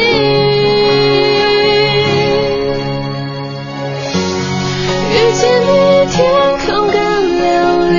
[5.10, 5.72] 遇见你，
[6.12, 6.16] 天
[6.66, 6.96] 空更
[7.40, 7.46] 亮
[7.92, 7.96] 丽，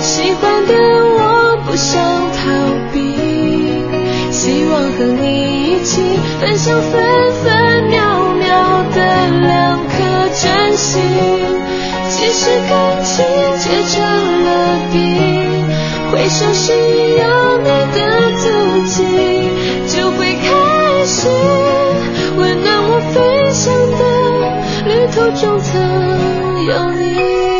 [0.00, 1.20] 喜欢的我
[1.66, 1.90] 不想
[2.32, 2.40] 逃
[2.92, 2.96] 避，
[4.30, 5.24] 希望和你
[5.72, 5.90] 一起
[6.40, 6.92] 分享分
[7.42, 7.50] 分
[7.84, 8.00] 秒
[8.38, 8.98] 秒的
[9.40, 9.50] 两
[9.86, 9.92] 颗
[10.40, 11.00] 真心。
[12.08, 12.70] 即使感
[13.04, 13.24] 情
[13.58, 14.00] 结成
[14.44, 14.48] 了
[14.92, 15.41] 冰，
[16.12, 17.98] 回首时有你的
[18.36, 18.44] 足
[18.86, 19.02] 迹，
[19.88, 21.26] 就会开始
[22.36, 24.02] 温暖我飞翔的
[24.84, 25.72] 旅途中曾
[26.66, 27.51] 有你。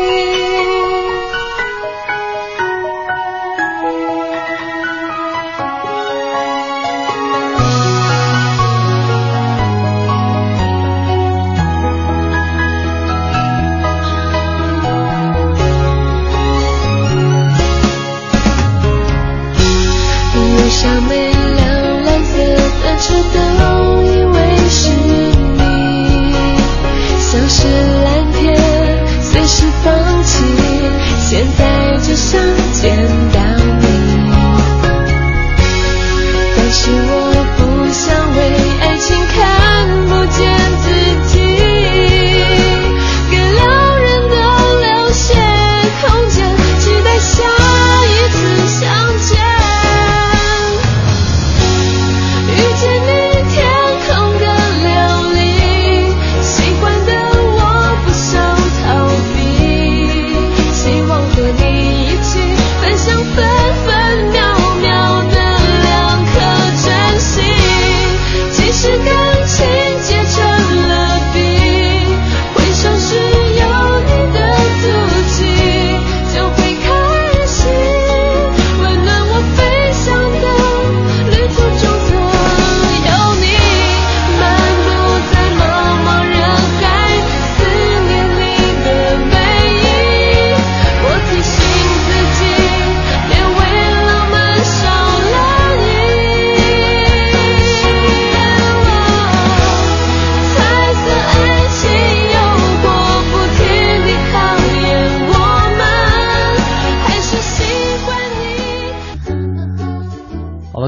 [31.33, 32.62] 现在只想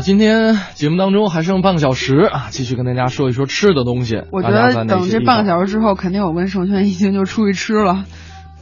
[0.05, 4.21] 今天节目当中还剩半个小时啊，继续跟大家说一说吃的东西。
[4.31, 8.05] 我觉得等这半个小时之后，肯定我跟盛轩一定就出去吃了。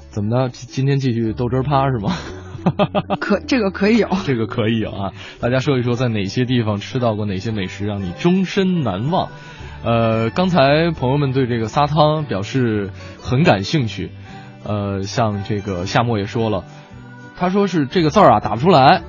[0.10, 0.48] 怎么的？
[0.48, 2.14] 今天继续豆汁儿趴是吗？
[3.20, 5.12] 可这个可以有，这个可以有啊！
[5.42, 9.28] 大家说一说，在哪些地方吃到过哪些美食让你终身难忘？
[9.84, 12.92] 呃，刚才朋友们对这个撒汤表示
[13.22, 14.12] 很感兴趣。
[14.64, 16.64] 呃，像这个夏末也说了，
[17.36, 19.02] 他说是这个字儿啊打不出来，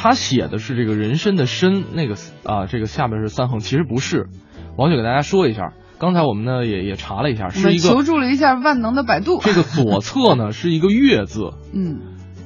[0.00, 4.28] 他写的是这个人参的参，那个啊这个下面是三横，其实不是。
[4.76, 9.40] 王雪给大家说一下，刚才我们呢也也查了一下，是一个求助了一下万能的百度。
[9.42, 11.98] 这个左侧呢是一个月字，嗯。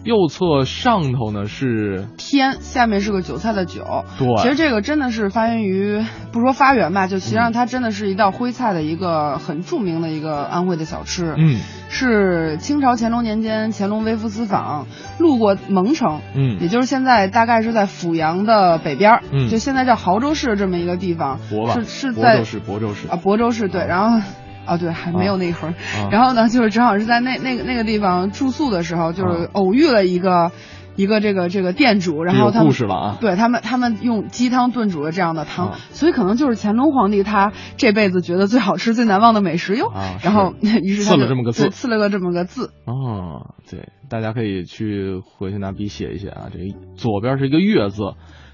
[0.04, 4.04] 右侧上头呢是天，下面是个韭菜的韭。
[4.18, 11.34] 对，其实这个真的是发源于，不说发源吧，就实际上它真的是一道徽菜的一个很著名的一个安徽的小吃。
[11.38, 14.86] 嗯，是清朝乾隆年间，乾隆微服私访，
[15.18, 21.38] 路过蒙城，嗯，也就是现在大概是在阜阳的北边，嗯，就现在叫亳州市这么一个地方。
[21.74, 24.20] 是是在亳州市，亳州市啊，亳州市对，然后。
[24.64, 25.74] 啊，对，还没有那一横。
[26.10, 30.52] 然后呢，就是正好是在那那个那个地方住宿的时候，就是偶遇了一个
[30.94, 39.92] 一个这个这个店主，然后他们故事了啊，对他们他们用鸡汤炖煮了这样的汤，所以可能就是乾隆皇帝他这辈子觉得最好吃最难忘的美食哟。
[40.22, 42.70] 然后于是赐了这么个字，赐了个这么个字。
[42.86, 46.48] 哦，对，大家可以去回去拿笔写一写啊。
[46.52, 46.58] 这
[46.96, 48.02] 左边是一个月字，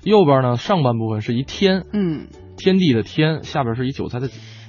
[0.04, 4.28] 右边呢上半部分是一天，嗯，天地的天，下边是一韭菜的。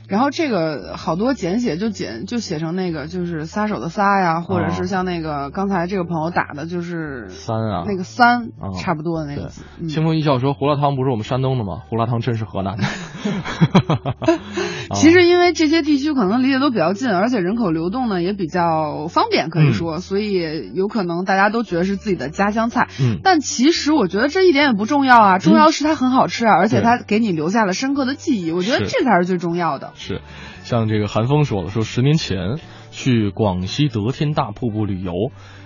[0.09, 9.63] 然后这个好多简写就简就写成那个就是撒手的撒呀，或者是像那个刚才这个朋友打的就是三啊，那个三差不多的那个字。
[9.87, 11.83] 清风一笑说：“胡辣汤不是我们山东的吗？
[11.89, 12.83] 胡辣汤真是河南的。”
[14.95, 22.87] 其实因为这些地区可能离得都比较近，而且人口流动呢也比较方便，可以说，所以有可能大家都觉得是自己的家乡菜。
[22.99, 29.91] 嗯，但其实我觉得这一点也不重要啊，重要是它很好吃啊，而且它给你留下了深刻的记忆，我觉得这才是最重要的。
[29.95, 30.21] 是，
[30.63, 32.57] 像这个韩风说了，说十年前
[32.91, 35.13] 去广西德天大瀑布旅游，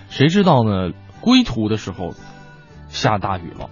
[0.08, 0.90] 谁知道呢？
[1.20, 2.10] 归途的时候
[2.88, 3.70] 下大雨了，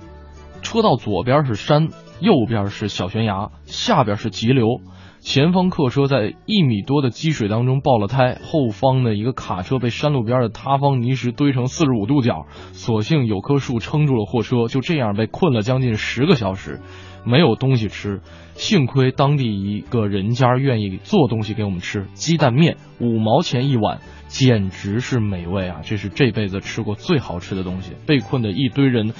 [0.62, 1.88] 车道左边是山，
[2.18, 4.80] 右边是小悬崖，下边是急流，
[5.22, 16.80] 前方客车在一米多的积水当中爆了胎，后方的一个卡车被山路边的塌方泥石堆成四十五度角，所幸有棵树撑住了货车，就这样被困了将近十个小时。
[17.24, 18.20] 没有东西吃，
[18.54, 25.82] 幸亏当地一个人家愿意做东西给我们吃，鸡蛋面五毛钱一碗，简直是美味啊！
[25.84, 27.92] 这是这辈子吃过最好吃的东西。
[28.08, 29.12] 被困的一堆人，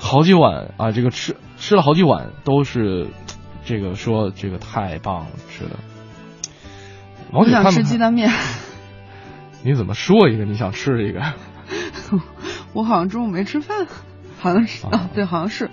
[0.00, 3.06] 好几碗啊，这个吃吃了好几碗，都是
[3.70, 5.76] 这个说这个太棒了是的。
[7.30, 8.28] 我想吃鸡蛋面。
[9.62, 11.22] 你怎么说一个你想吃一个？
[12.74, 13.86] 我好像中午没吃饭，
[14.40, 15.70] 好像是啊，对，好像是。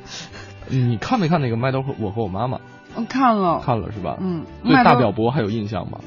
[0.70, 2.60] 你看没看那个麦兜和我和我妈妈？
[2.94, 4.16] 我看了，看了是吧？
[4.22, 6.02] 嗯，对大表伯还有印象吗？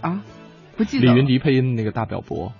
[0.00, 0.22] 啊，
[0.76, 1.12] 不记得。
[1.12, 2.52] 李云迪配音的那个大表伯，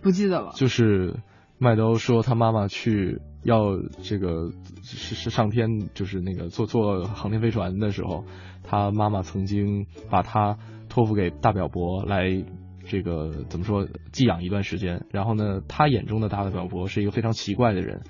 [0.00, 0.52] 不记得了。
[0.54, 1.16] 就是
[1.58, 4.50] 麦兜说他妈妈去要这个
[4.82, 8.24] 是是上天，就是那个坐坐航天飞船的时候，
[8.62, 12.44] 他妈妈曾经把他托付给大表伯来
[12.86, 15.04] 这个怎么说寄养一段时间。
[15.10, 18.02] 然后呢，他眼中的大表伯是一个非常奇怪的人，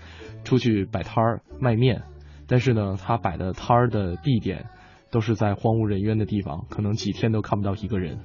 [0.45, 2.03] 出去摆摊儿卖面。
[2.47, 4.67] 但是呢，他摆的摊儿的地点
[5.11, 8.19] 都是在荒无人烟的地方，可能几天都看不到一个人。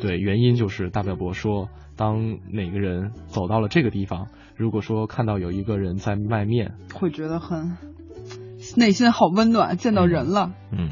[0.00, 7.76] 对，原因就是大表伯说，当哪个人走到了这个地方，如果说看到有一个人在卖面，会觉得很
[8.76, 10.52] 内心好温暖，见到人了。
[10.70, 10.88] 嗯，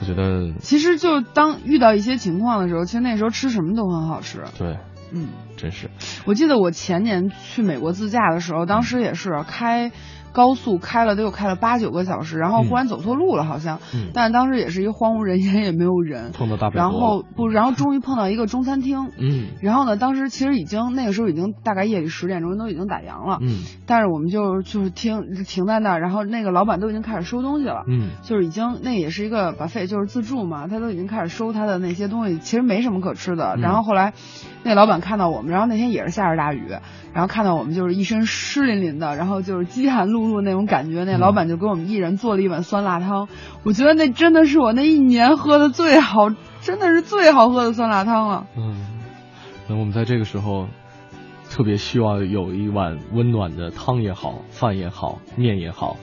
[0.00, 4.42] 我觉得其实就当遇到一些情况的时候，其实那时候吃什么都很好吃。
[4.58, 4.78] 对，
[5.12, 5.90] 嗯，真是。
[6.26, 9.90] 我记得我前年去美国自驾的时候，当时也是开。
[10.32, 13.78] 高速开了得有开了八九个小时，然后忽然走错路了，好像。
[13.94, 14.10] 嗯。
[14.14, 16.32] 但当时也是一个荒无人烟，也没有人。
[16.32, 19.10] 碰到大然后不，然后终于碰到一个中餐厅。
[19.18, 19.48] 嗯。
[19.60, 23.38] 然后呢，当时其实已经那个时候已经大概夜里十点钟，都已经打烊了。
[23.40, 23.60] 嗯。
[23.86, 27.84] 但是我们就就是停停在那儿，然后那个老板都已经开始收东西了。
[27.86, 28.10] 嗯。
[28.22, 33.56] 就是已经那也是一个把费就是自助嘛，他都已经开始收他的那些东西，其实没什么可吃的。
[33.56, 34.14] 然后后来，
[34.62, 36.68] 那老板看到我们，然后那天也是下着大雨，
[37.12, 40.08] 然后看到我们就是一身湿淋淋的，然后就是饥寒
[40.42, 41.04] 那种感觉。
[41.04, 43.28] 那老板就给我们一人做了一碗酸辣汤，
[43.64, 48.46] 我觉得那真的是我那一年喝的最好，真的是最好喝的酸辣汤了。
[48.56, 48.86] 嗯，
[49.68, 50.68] 那我们在这个时候
[51.50, 55.96] 特别希望有一碗温暖的汤也好，饭也好，面也好，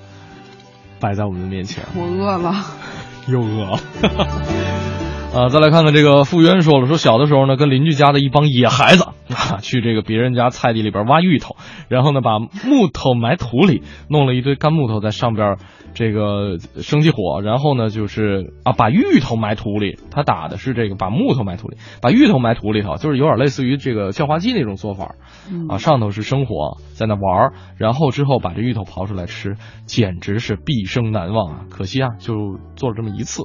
[0.99, 1.84] 摆在我们的面前。
[1.95, 2.53] 我饿了，
[3.28, 5.09] 又饿了。
[5.32, 11.55] 啊，再来看看这个傅渊说了，说小的时候呢，跟邻居家的一帮野孩子啊，去这个别人家菜地里边挖芋头，
[11.88, 15.57] 然后呢把木头埋土里，弄了一堆干木头在上边，
[15.93, 25.13] 这个生起火，然后呢就是啊把芋头埋土里，他打的是这个把木头埋土里，把芋头埋土里头，就是有点类似于这个叫花鸡那种做法，
[25.69, 31.59] 啊上头是生火在那玩儿，然后之后把这芋头刨出来吃，简直是毕生难忘啊！
[31.69, 33.43] 可惜啊，就做了这么一次，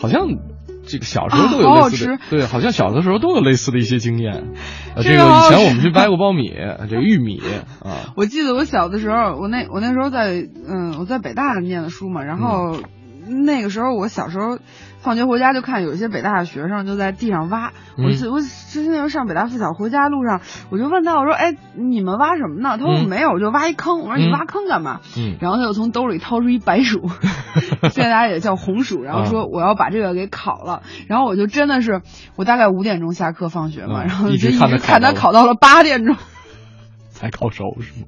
[0.00, 0.28] 好像。
[0.86, 4.34] 这个小时候都有类似的，对，好像小的时候都有类似的一些经验。
[4.94, 6.52] 啊， 这个以前我们去掰过苞米，
[6.88, 7.40] 这个玉米
[7.82, 8.12] 啊。
[8.16, 12.76] 我记得我小的时候，我那我那时候在嗯我在北大念的书嘛，然后
[13.26, 14.58] 那个时候我小时候。
[14.98, 22.76] 放学回家就看有一些北大的学生就在地上挖，我我之前那时候上北大附小回家路上，我就问他我说哎你们挖什么呢？
[22.76, 24.00] 他说没有，我就挖一坑。
[24.00, 25.00] 我说你挖坑干嘛？
[25.40, 27.08] 然后他就从兜里掏出一白薯，
[27.92, 30.82] 现在大家也叫红薯，然后说我要把这个给烤了。
[31.06, 32.00] 然后我就真的是
[32.34, 36.16] 我大概五点钟下课放学嘛，然后就一直看他烤到了八点钟。
[37.16, 38.06] 才烤熟是吗？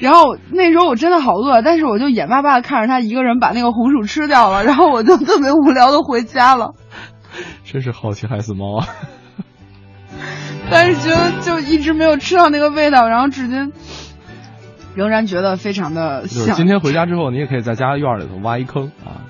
[0.00, 6.74] 然后那时候我真的好饿，但是我就眼巴巴的看着他一个人把那个红薯吃掉了，然后我就特别无聊的回家了。
[7.64, 8.88] 真是好奇害死猫啊！
[10.70, 13.72] 但是觉得就一直没有吃到那个味道，然后至今
[14.94, 16.56] 仍然觉得非常的香。
[16.56, 19.28] 今天回家之后，你也可以在家院里头挖一坑啊，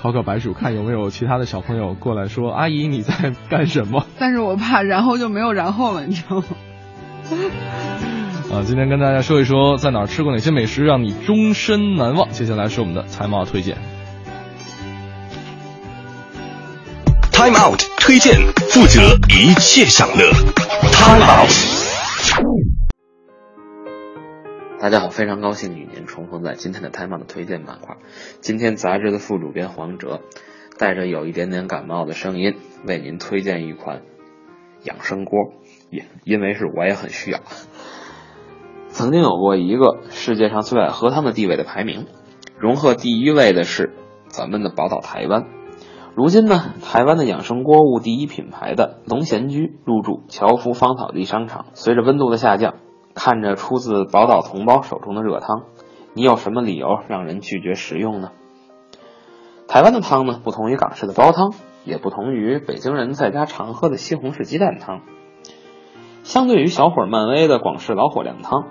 [0.00, 6.44] 烤烤白薯，看有没有其他的小朋友过来说：“阿姨你在干什么？”但是我怕然后就没有然后了，你知道吗？
[8.52, 12.28] 啊，今天跟大家说一说在哪儿吃过哪些美食让你终身难忘。
[12.28, 13.78] 接下来是我们的 Time Out 推荐。
[17.32, 18.34] Time Out 推荐，
[18.68, 20.30] 负责一切享乐。
[20.92, 21.50] Time Out。
[24.78, 27.96] 大家好，非常高兴与您重逢在今天的 Time Out 推荐板块。
[28.42, 30.20] 今天杂志的副主编黄哲
[30.78, 34.02] 带着有一点点感冒的声音，为您推荐一款
[34.84, 35.54] 养生锅，
[35.88, 37.40] 也因为是我也很需要。
[38.92, 42.06] 曾经有过一个世界上最爱喝汤的地位的排名，
[42.58, 43.94] 荣获第一位的是
[44.28, 45.46] 咱们的宝岛台湾。
[46.14, 51.64] 如今呢，台湾的养生锅物第一品牌的龙贤居入驻侨福芳草地商场。
[51.72, 52.74] 随着温度的下降，
[53.14, 55.62] 看着出自宝岛同胞手中的热汤，
[56.12, 58.30] 你有什么理由让人拒绝食用呢？
[59.68, 61.54] 台湾的汤呢，不同于港式的煲汤，
[61.86, 65.00] 也不同于北京人在家常喝的西红柿鸡蛋汤。
[66.24, 68.66] 相对于小火慢煨的广式老火靓汤。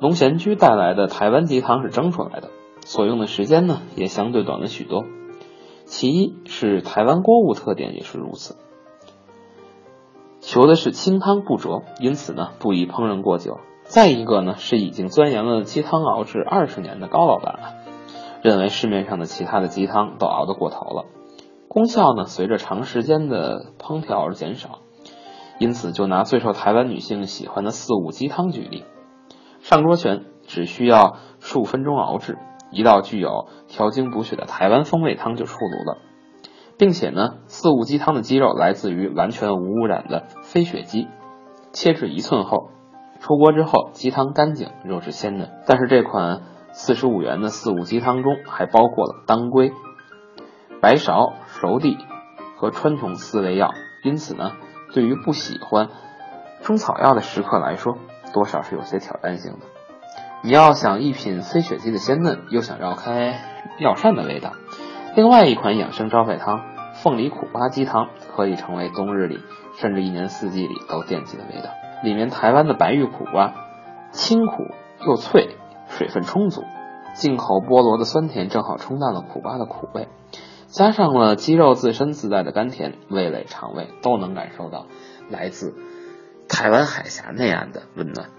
[0.00, 2.50] 龙贤居带来的台湾鸡汤是蒸出来的，
[2.84, 5.04] 所用的时间呢也相对短了许多。
[5.84, 8.56] 其一是台湾锅物特点也是如此，
[10.40, 13.58] 求的是清汤不浊，因此呢不宜烹饪过久。
[13.84, 17.74] 再一个呢是已经钻研了鸡汤熬制二十年的高老板了，
[18.42, 21.06] 认为市面上的其他的鸡汤都熬得过头了，
[21.68, 24.80] 功效呢随着长时间的烹调而减少，
[25.58, 28.84] 因此就拿最受台湾女性喜欢的四物鸡汤举例。
[29.68, 32.38] 上桌前只需要数分钟熬制，
[32.70, 35.98] 一道具有调经补血的台湾风味汤就出炉了，
[36.78, 41.06] 并且呢，四物鸡汤的鸡肉来自于完全无污染的飞雪鸡，
[41.74, 42.70] 切至一寸厚，
[43.20, 45.50] 出锅之后鸡汤干净，肉质鲜嫩。
[45.66, 49.72] 但是这款四十五元的四物鸡汤中还包括了当归、
[50.80, 51.98] 白芍、熟地
[52.56, 54.52] 和川穹四味药，因此呢，
[54.94, 55.90] 对于不喜欢
[56.62, 57.98] 中草药的食客来说。
[58.32, 59.66] 多少是有些挑战性的。
[60.42, 63.40] 你要想一品飞雪鸡的鲜嫩，又想绕开
[63.80, 64.52] 药膳的味道，
[65.16, 66.60] 另外一款养生招牌汤——
[67.02, 69.40] 凤梨苦瓜鸡汤，可以成为冬日里
[69.78, 71.70] 甚至一年四季里都惦记的味道。
[72.04, 73.52] 里面台湾的白玉苦瓜，
[74.12, 74.52] 清苦
[75.04, 75.56] 又脆，
[75.88, 76.62] 水分充足；
[77.14, 80.06] 进口菠萝的酸甜正好冲淡了苦瓜的苦味，
[80.68, 84.86] 加上了鸡肉自身自带的甘甜，味蕾肠胃都能感受到
[85.28, 85.74] 来自。
[86.48, 88.30] 台湾海峡那样的温暖，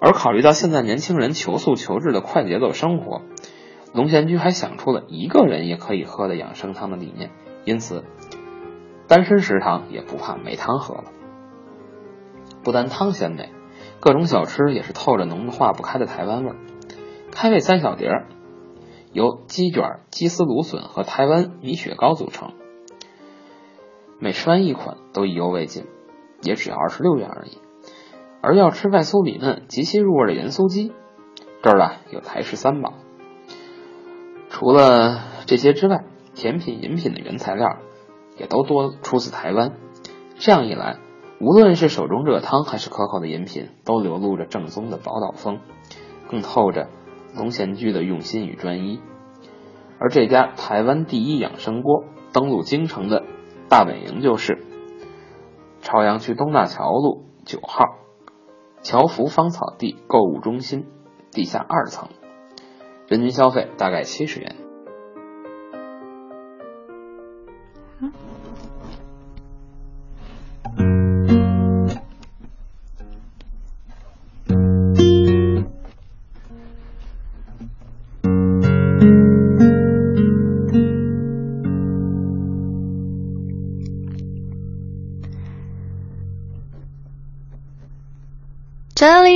[0.00, 3.22] 而考虑到现在年轻人求速求质的快节奏生活，
[3.94, 7.30] 龙贤居还想出了一个人也可以喝的养生汤的理念，
[7.64, 8.04] 因此
[9.06, 11.04] 单身食堂也不怕没汤喝了。
[12.62, 13.50] 不但汤鲜美，
[14.00, 16.56] 各种小吃也是透着浓的化不开的台湾味儿。
[17.30, 18.10] 开胃三小碟，
[19.12, 22.52] 由鸡卷、鸡丝芦笋和台湾米雪糕组成，
[24.18, 25.86] 每吃完一款都意犹未尽。
[26.44, 27.58] 也只要二十六元而已，
[28.42, 30.92] 而要吃外酥里嫩、极其入味的盐酥鸡，
[31.62, 32.92] 这儿啊有台式三宝。
[34.50, 37.78] 除了这些之外，甜品、饮品的原材料
[38.36, 39.72] 也都多出自台湾。
[40.36, 40.98] 这样一来，
[41.40, 45.60] 无论是手中热汤还是可口的饮品，都流露着正宗的宝岛风，
[46.30, 46.88] 更透着
[47.34, 49.00] 龙贤居的用心与专一。
[49.98, 53.24] 而这家台湾第一养生锅登陆京城的
[53.68, 54.73] 大本营就是。
[55.84, 57.98] 朝阳区东大桥路九号，
[58.82, 60.86] 侨福芳草地购物中心
[61.30, 62.08] 地下二层，
[63.06, 64.56] 人均消费大概七十元。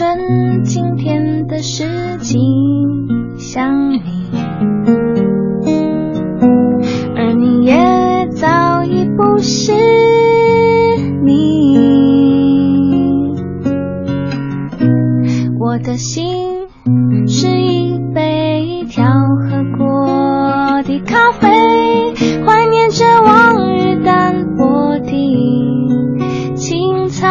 [0.00, 1.84] 春，今天的事
[2.22, 2.40] 情
[3.36, 4.00] 想你，
[7.14, 7.76] 而你也
[8.30, 9.74] 早已不是
[11.22, 11.76] 你。
[15.58, 16.66] 我的心
[17.28, 21.46] 是一杯调和过的咖啡，
[22.46, 25.12] 怀念着往日淡薄的
[26.54, 27.28] 青草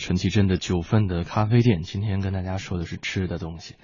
[0.00, 1.82] 陈绮贞的《九份的咖啡店》。
[1.82, 3.74] 今天跟大家说的是吃的东西，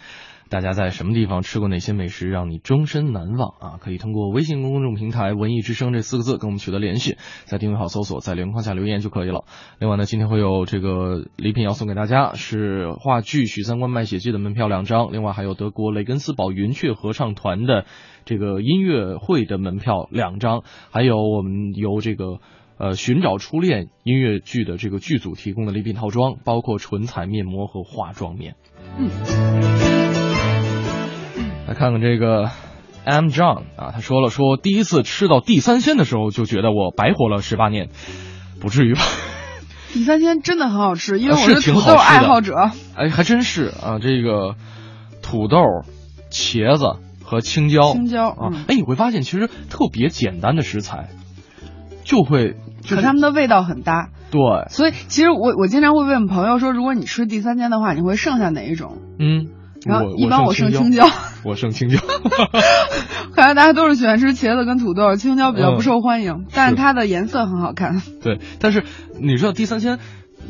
[0.48, 3.78] 大家在什么地方吃过哪些美食让你终身难忘啊？
[3.80, 9.44] 可以通过微信公众平台“文艺之声”这四个字跟我们取得联系，在订阅号搜索，在留言框下留言就可以了。
[9.78, 17.84] 另外呢，今天会有这个礼品要送给大家，是话剧《许三观卖血记》的门票两张，另外还有德国雷根斯堡云雀合唱团的
[18.24, 22.40] 这个音乐会的门票两张，还有我们由这个。
[22.78, 28.54] 呃，寻找初恋音乐剧的这个剧组提供的礼品套装，包括唇彩、面膜和化妆棉。
[28.98, 29.08] 嗯，
[31.66, 32.50] 来看看这个
[33.04, 37.88] M John 啊，他说了，说第一次吃到地三鲜的时候，就觉得我白活了十八年，
[38.60, 39.00] 不至于吧？
[39.94, 42.72] 地三鲜真的很好吃，因为我是土豆爱好者。
[42.94, 44.54] 哎，还真是啊，这个
[45.22, 45.56] 土豆、
[46.30, 51.08] 茄子和青椒，青椒啊，哎，你会发现其实特别简单的食材。
[52.04, 52.54] 就会
[52.88, 58.98] 和他们的味道很搭，对，所以其实我我经常会问朋友说，如果你吃地三鲜的话，你会剩下哪一种？
[59.18, 59.48] 嗯，
[59.84, 61.06] 然后一般我剩青椒，
[61.44, 61.98] 我剩青椒。
[63.34, 68.00] 看来大家都是喜欢吃茄子跟土豆，青椒比较不受欢迎，但是它的颜色很好看。
[68.22, 68.84] 对，但是
[69.20, 69.98] 你知道地三鲜，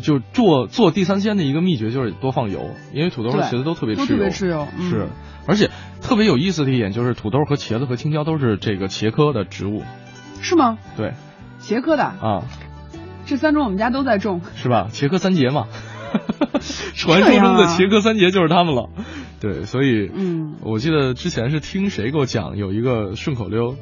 [0.02, 5.08] 就做做地三鲜的一个秘诀就是多放油，因为土豆和茄子都特别吃油，特别吃油，是，
[5.46, 5.70] 而且
[6.00, 9.82] 特别有意思的一点就是土豆和茄子和青椒都是这个茄科的植物，
[10.40, 10.78] 是吗？
[10.96, 11.14] 对。
[11.66, 12.04] 茄科的。
[12.04, 12.42] 啊，
[13.26, 14.88] 这三种我们家都在种，是吧？
[14.92, 15.66] 茄科三杰嘛，
[16.94, 18.88] 传说中的茄科三杰就是他们了。
[19.40, 23.74] 对，所以，嗯，我记得之前是听谁给我讲有一个顺口溜，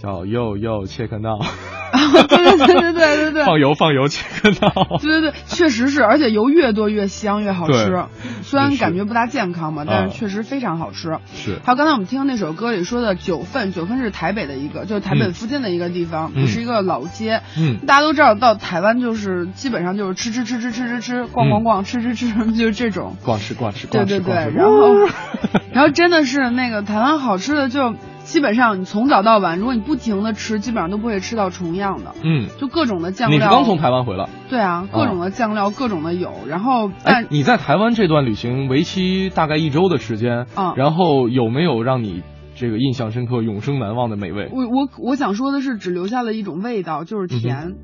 [0.00, 1.44] 叫 “yo yo check now”。
[1.90, 4.98] 对对对对对对对，放油放油切克闹。
[4.98, 8.04] 对对对，确实是，而且油越多越香越好吃。
[8.42, 11.18] 虽然感觉不大健康嘛，但是确实非常好吃。
[11.34, 11.58] 是。
[11.64, 17.40] 还有刚才我们听那首歌里说的九份，九份是台北的一个，就是台北附近的一个地方，是一个老街。
[17.58, 17.78] 嗯。
[17.86, 23.16] 大家都知道，到台湾就是基本上就是吃吃吃吃吃吃吃，逛逛逛，吃吃吃，就是这种。
[23.24, 24.20] 逛吃逛吃逛吃。
[24.20, 24.94] 对对对，然后，
[25.72, 27.94] 然后真的是那个台湾好吃的就。
[28.28, 32.14] 基本上你从早到晚，如果你不停的吃，基本上都不会吃到重样的。
[32.22, 33.38] 嗯，就各种的酱料。
[33.38, 34.28] 你刚从台湾回来？
[34.50, 36.30] 对啊，各种的酱料，各种的有。
[36.46, 42.22] 然后，哎，你在台湾这段旅行为期大概一周的时间，啊，然后有没有让你
[42.54, 44.50] 这个印象深刻、永生难忘的美味？
[44.52, 47.76] 我我我想说的是，只留下了一种味道，就是甜。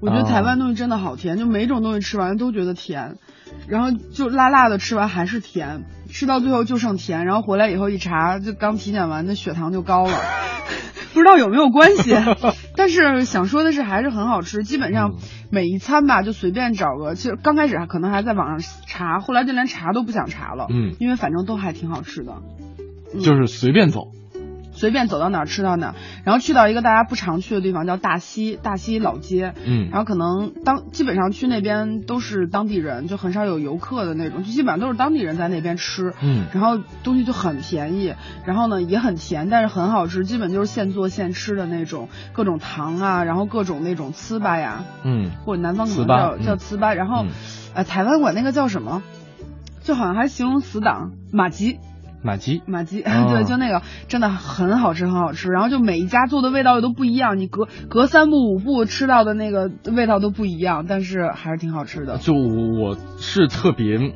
[0.00, 3.16] 我觉得台湾东西真的好甜，就每种东西吃完都觉得甜，
[3.66, 5.82] 然后就辣辣的吃完还是甜。
[6.08, 10.12] 吃到最后就剩甜，然后回来以后一查，就刚体检完，那血糖就高了，
[11.14, 12.14] 不知道有没有关系。
[12.76, 14.62] 但是想说的是，还是很好吃。
[14.62, 15.14] 基本上
[15.50, 20.66] 每一餐吧，就随便找个，其实刚开始可能还在网上查，后来就连查都不想查了。
[20.70, 22.34] 嗯，因为反正都还挺好吃的。
[23.20, 24.08] 就是随便走。
[24.78, 38.14] 随便走到哪儿吃到哪儿，然后去到一个大家不常去的地方叫大溪大溪老街，嗯，然后可能当基本上去那边都是当地人，就很少有游客的那种，就基本上都是当地人在那边吃，嗯，然后东西就很便宜，
[38.44, 47.24] 然后呢也很甜，但是很好吃，基本就是现做现吃的那种，各种糖啊，然后各种那种糍粑呀，嗯，或者南方可能叫叫糍粑，然后，
[47.74, 49.02] 呃，台湾管那个叫什么，
[49.82, 51.78] 就好像还形容死党马吉。
[52.22, 55.50] 马吉，马吉， 对，就那个真的很好吃，很好吃。
[55.50, 62.18] 然后就每一家做的味道又都不一样，你隔隔三步五步吃到的那个味道都不一样，但是还是挺好吃的。
[62.18, 64.12] 就我是特别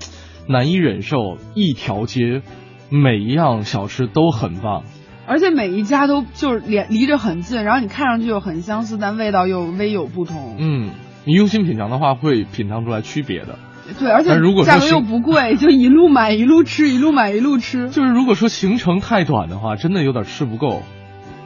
[0.49, 2.43] 难以忍受，一条街
[2.91, 4.83] 每一样小吃都很棒，
[5.27, 10.57] 而且每一家都就是连离着很近，然后你看上去又很相似，但味道又微有不同。
[10.59, 10.91] 嗯，
[11.25, 13.59] 你用心品尝的话，会品尝出来区别的。
[13.99, 14.31] 对，而且
[14.65, 17.89] 价格又不贵，就一路买一路吃，一路买一路吃。
[17.91, 20.83] 就是如果说行程太短的话，真的有点吃不够。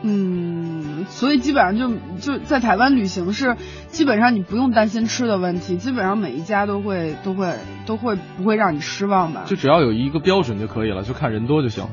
[0.03, 3.57] 嗯，所以基本上就就在台湾旅行是，
[3.89, 7.55] 基本上你不用担心吃的问题，基本上每一家都会都会
[7.87, 9.43] 都会不会让你失望吧？
[9.47, 11.87] 就只要有一个标准就可以了，就看人多就行。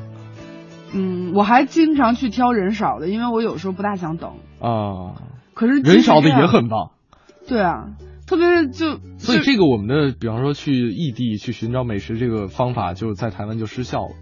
[0.92, 4.30] 嗯，我还经常去挑人少的，因为我有时候不大想等
[4.60, 5.16] 啊。
[5.54, 6.90] 可是人少的也很棒。
[7.48, 7.86] 对啊。
[8.26, 14.14] 特别是就，所以这个我们的，比方说去异地去寻找美食这个方法，就在台湾就失效了。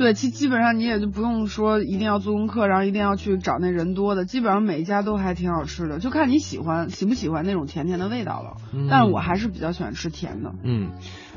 [0.00, 8.56] 对，基基本上你也就不用说一定要做功课，然后一定要去找那人多的，基本上每一家都还挺好吃的，就看你喜欢喜不喜欢那种甜甜的味道了。
[8.88, 10.52] 但我还是比较喜欢吃甜的。
[10.64, 10.92] 嗯，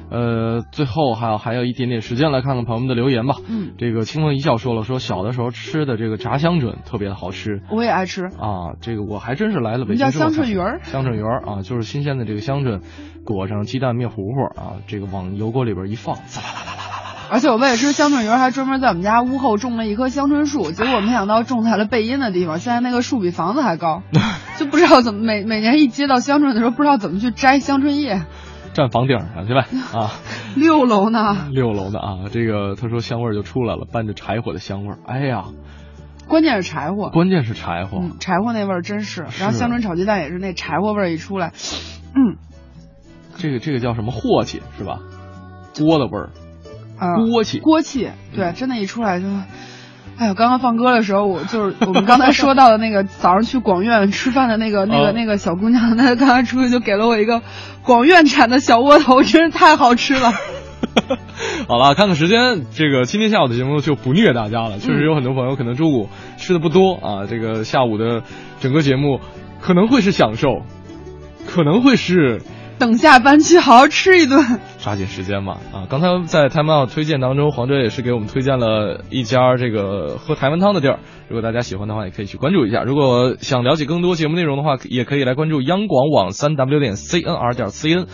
[0.09, 3.35] 呃，最后还有还有一点点时间来看看朋友们的留言吧。
[3.49, 7.61] 嗯，这个清风一笑说了，说小的时候吃的这个炸香椿特别的好吃。
[7.69, 9.97] 我也爱吃啊，这个我还真是来了北京。
[9.97, 10.79] 叫香椿鱼儿。
[10.83, 12.79] 香椿鱼儿啊，就是新鲜的这个香椿，
[13.25, 16.92] 裹上鸡蛋面糊糊啊，这个往油锅里边一放，滋啦啦啦啦。
[17.33, 20.71] 而且我为了吃香椿鱼，还专门在我们家屋后种了一棵香椿树。
[20.71, 24.03] 结果没想到种在了背阴的地方，现在那个树比房子还高。
[24.59, 28.21] 就不知道怎么每每年一接到香椿的时候，不知道怎么去摘香椿叶。
[28.75, 29.65] 站房顶上去呗
[29.97, 30.11] 啊！
[30.55, 31.47] 六楼呢？
[31.51, 34.99] 六楼呢啊，这个他说香味儿就出来了，伴着柴火的香味儿。
[35.07, 35.45] 哎呀，
[36.27, 39.21] 关键是柴火，关键是柴火，嗯、柴火那味儿真是。
[39.39, 41.51] 然后香椿炒鸡蛋也是那柴火味儿一出来，
[42.13, 42.37] 嗯，
[43.37, 44.99] 这个这个叫什么镬气是吧？
[45.75, 46.42] 锅的味儿，啊，
[47.31, 49.25] 锅气，锅气，对，真的，一出来就。
[50.15, 57.41] 哎呦，刚刚放歌的时候，我就是我们刚才说到的那个早上去广院吃饭的那个 那个那个小姑娘， 她刚才出去就给了我一个
[57.81, 60.31] 广院产的小窝头，真是太好吃了。
[61.67, 64.77] 好了，看看时间，这个今天下午的节目就不虐大家了。
[64.77, 68.21] 确实有很多朋友可能中午吃的不多啊，这个下午的
[68.59, 69.19] 整个节目
[69.61, 70.61] 可能会是享受，
[71.47, 72.39] 可能会是。
[72.79, 75.87] 等下班去好好吃一顿，抓紧时间吧啊！
[75.89, 80.99] 刚才在 Time Out 推荐当中，黄哲也是给我们推荐了一家这个喝台湾汤的地儿。
[81.29, 82.83] 如果大家喜欢的话，也可以去关注一下。
[82.83, 88.07] 如果想了解更多节目内容的话，也可以来关注央广网三 W 点 C N R 点 c n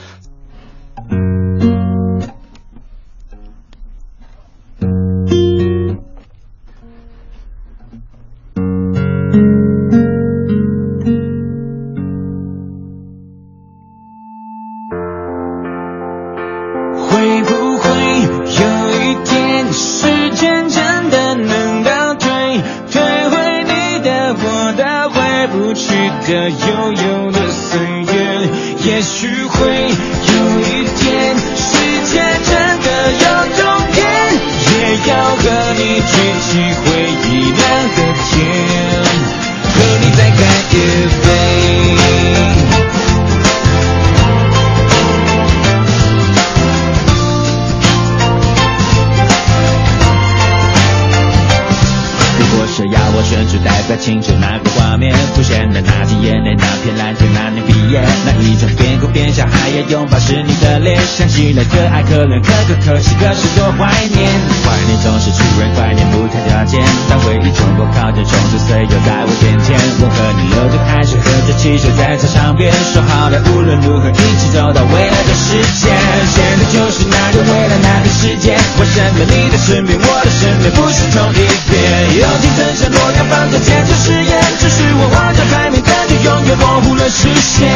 [78.79, 82.15] 我想在你的身边，我的身边不是同一边。
[82.15, 87.67] 友情曾像诺亚方舟，坚持誓言，只是我望着海面，感觉永远模糊了视线。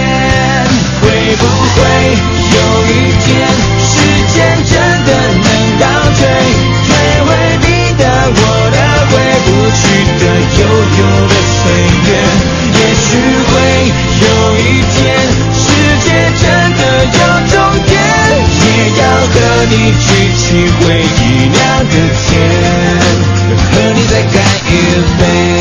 [1.04, 1.84] 会不会？
[2.56, 3.52] 有一天，
[3.84, 4.00] 时
[4.32, 4.64] 间
[19.74, 21.58] 一举起回忆酿
[21.90, 22.32] 的甜，
[23.58, 24.36] 和你再干
[24.70, 24.72] 一
[25.18, 25.53] 杯。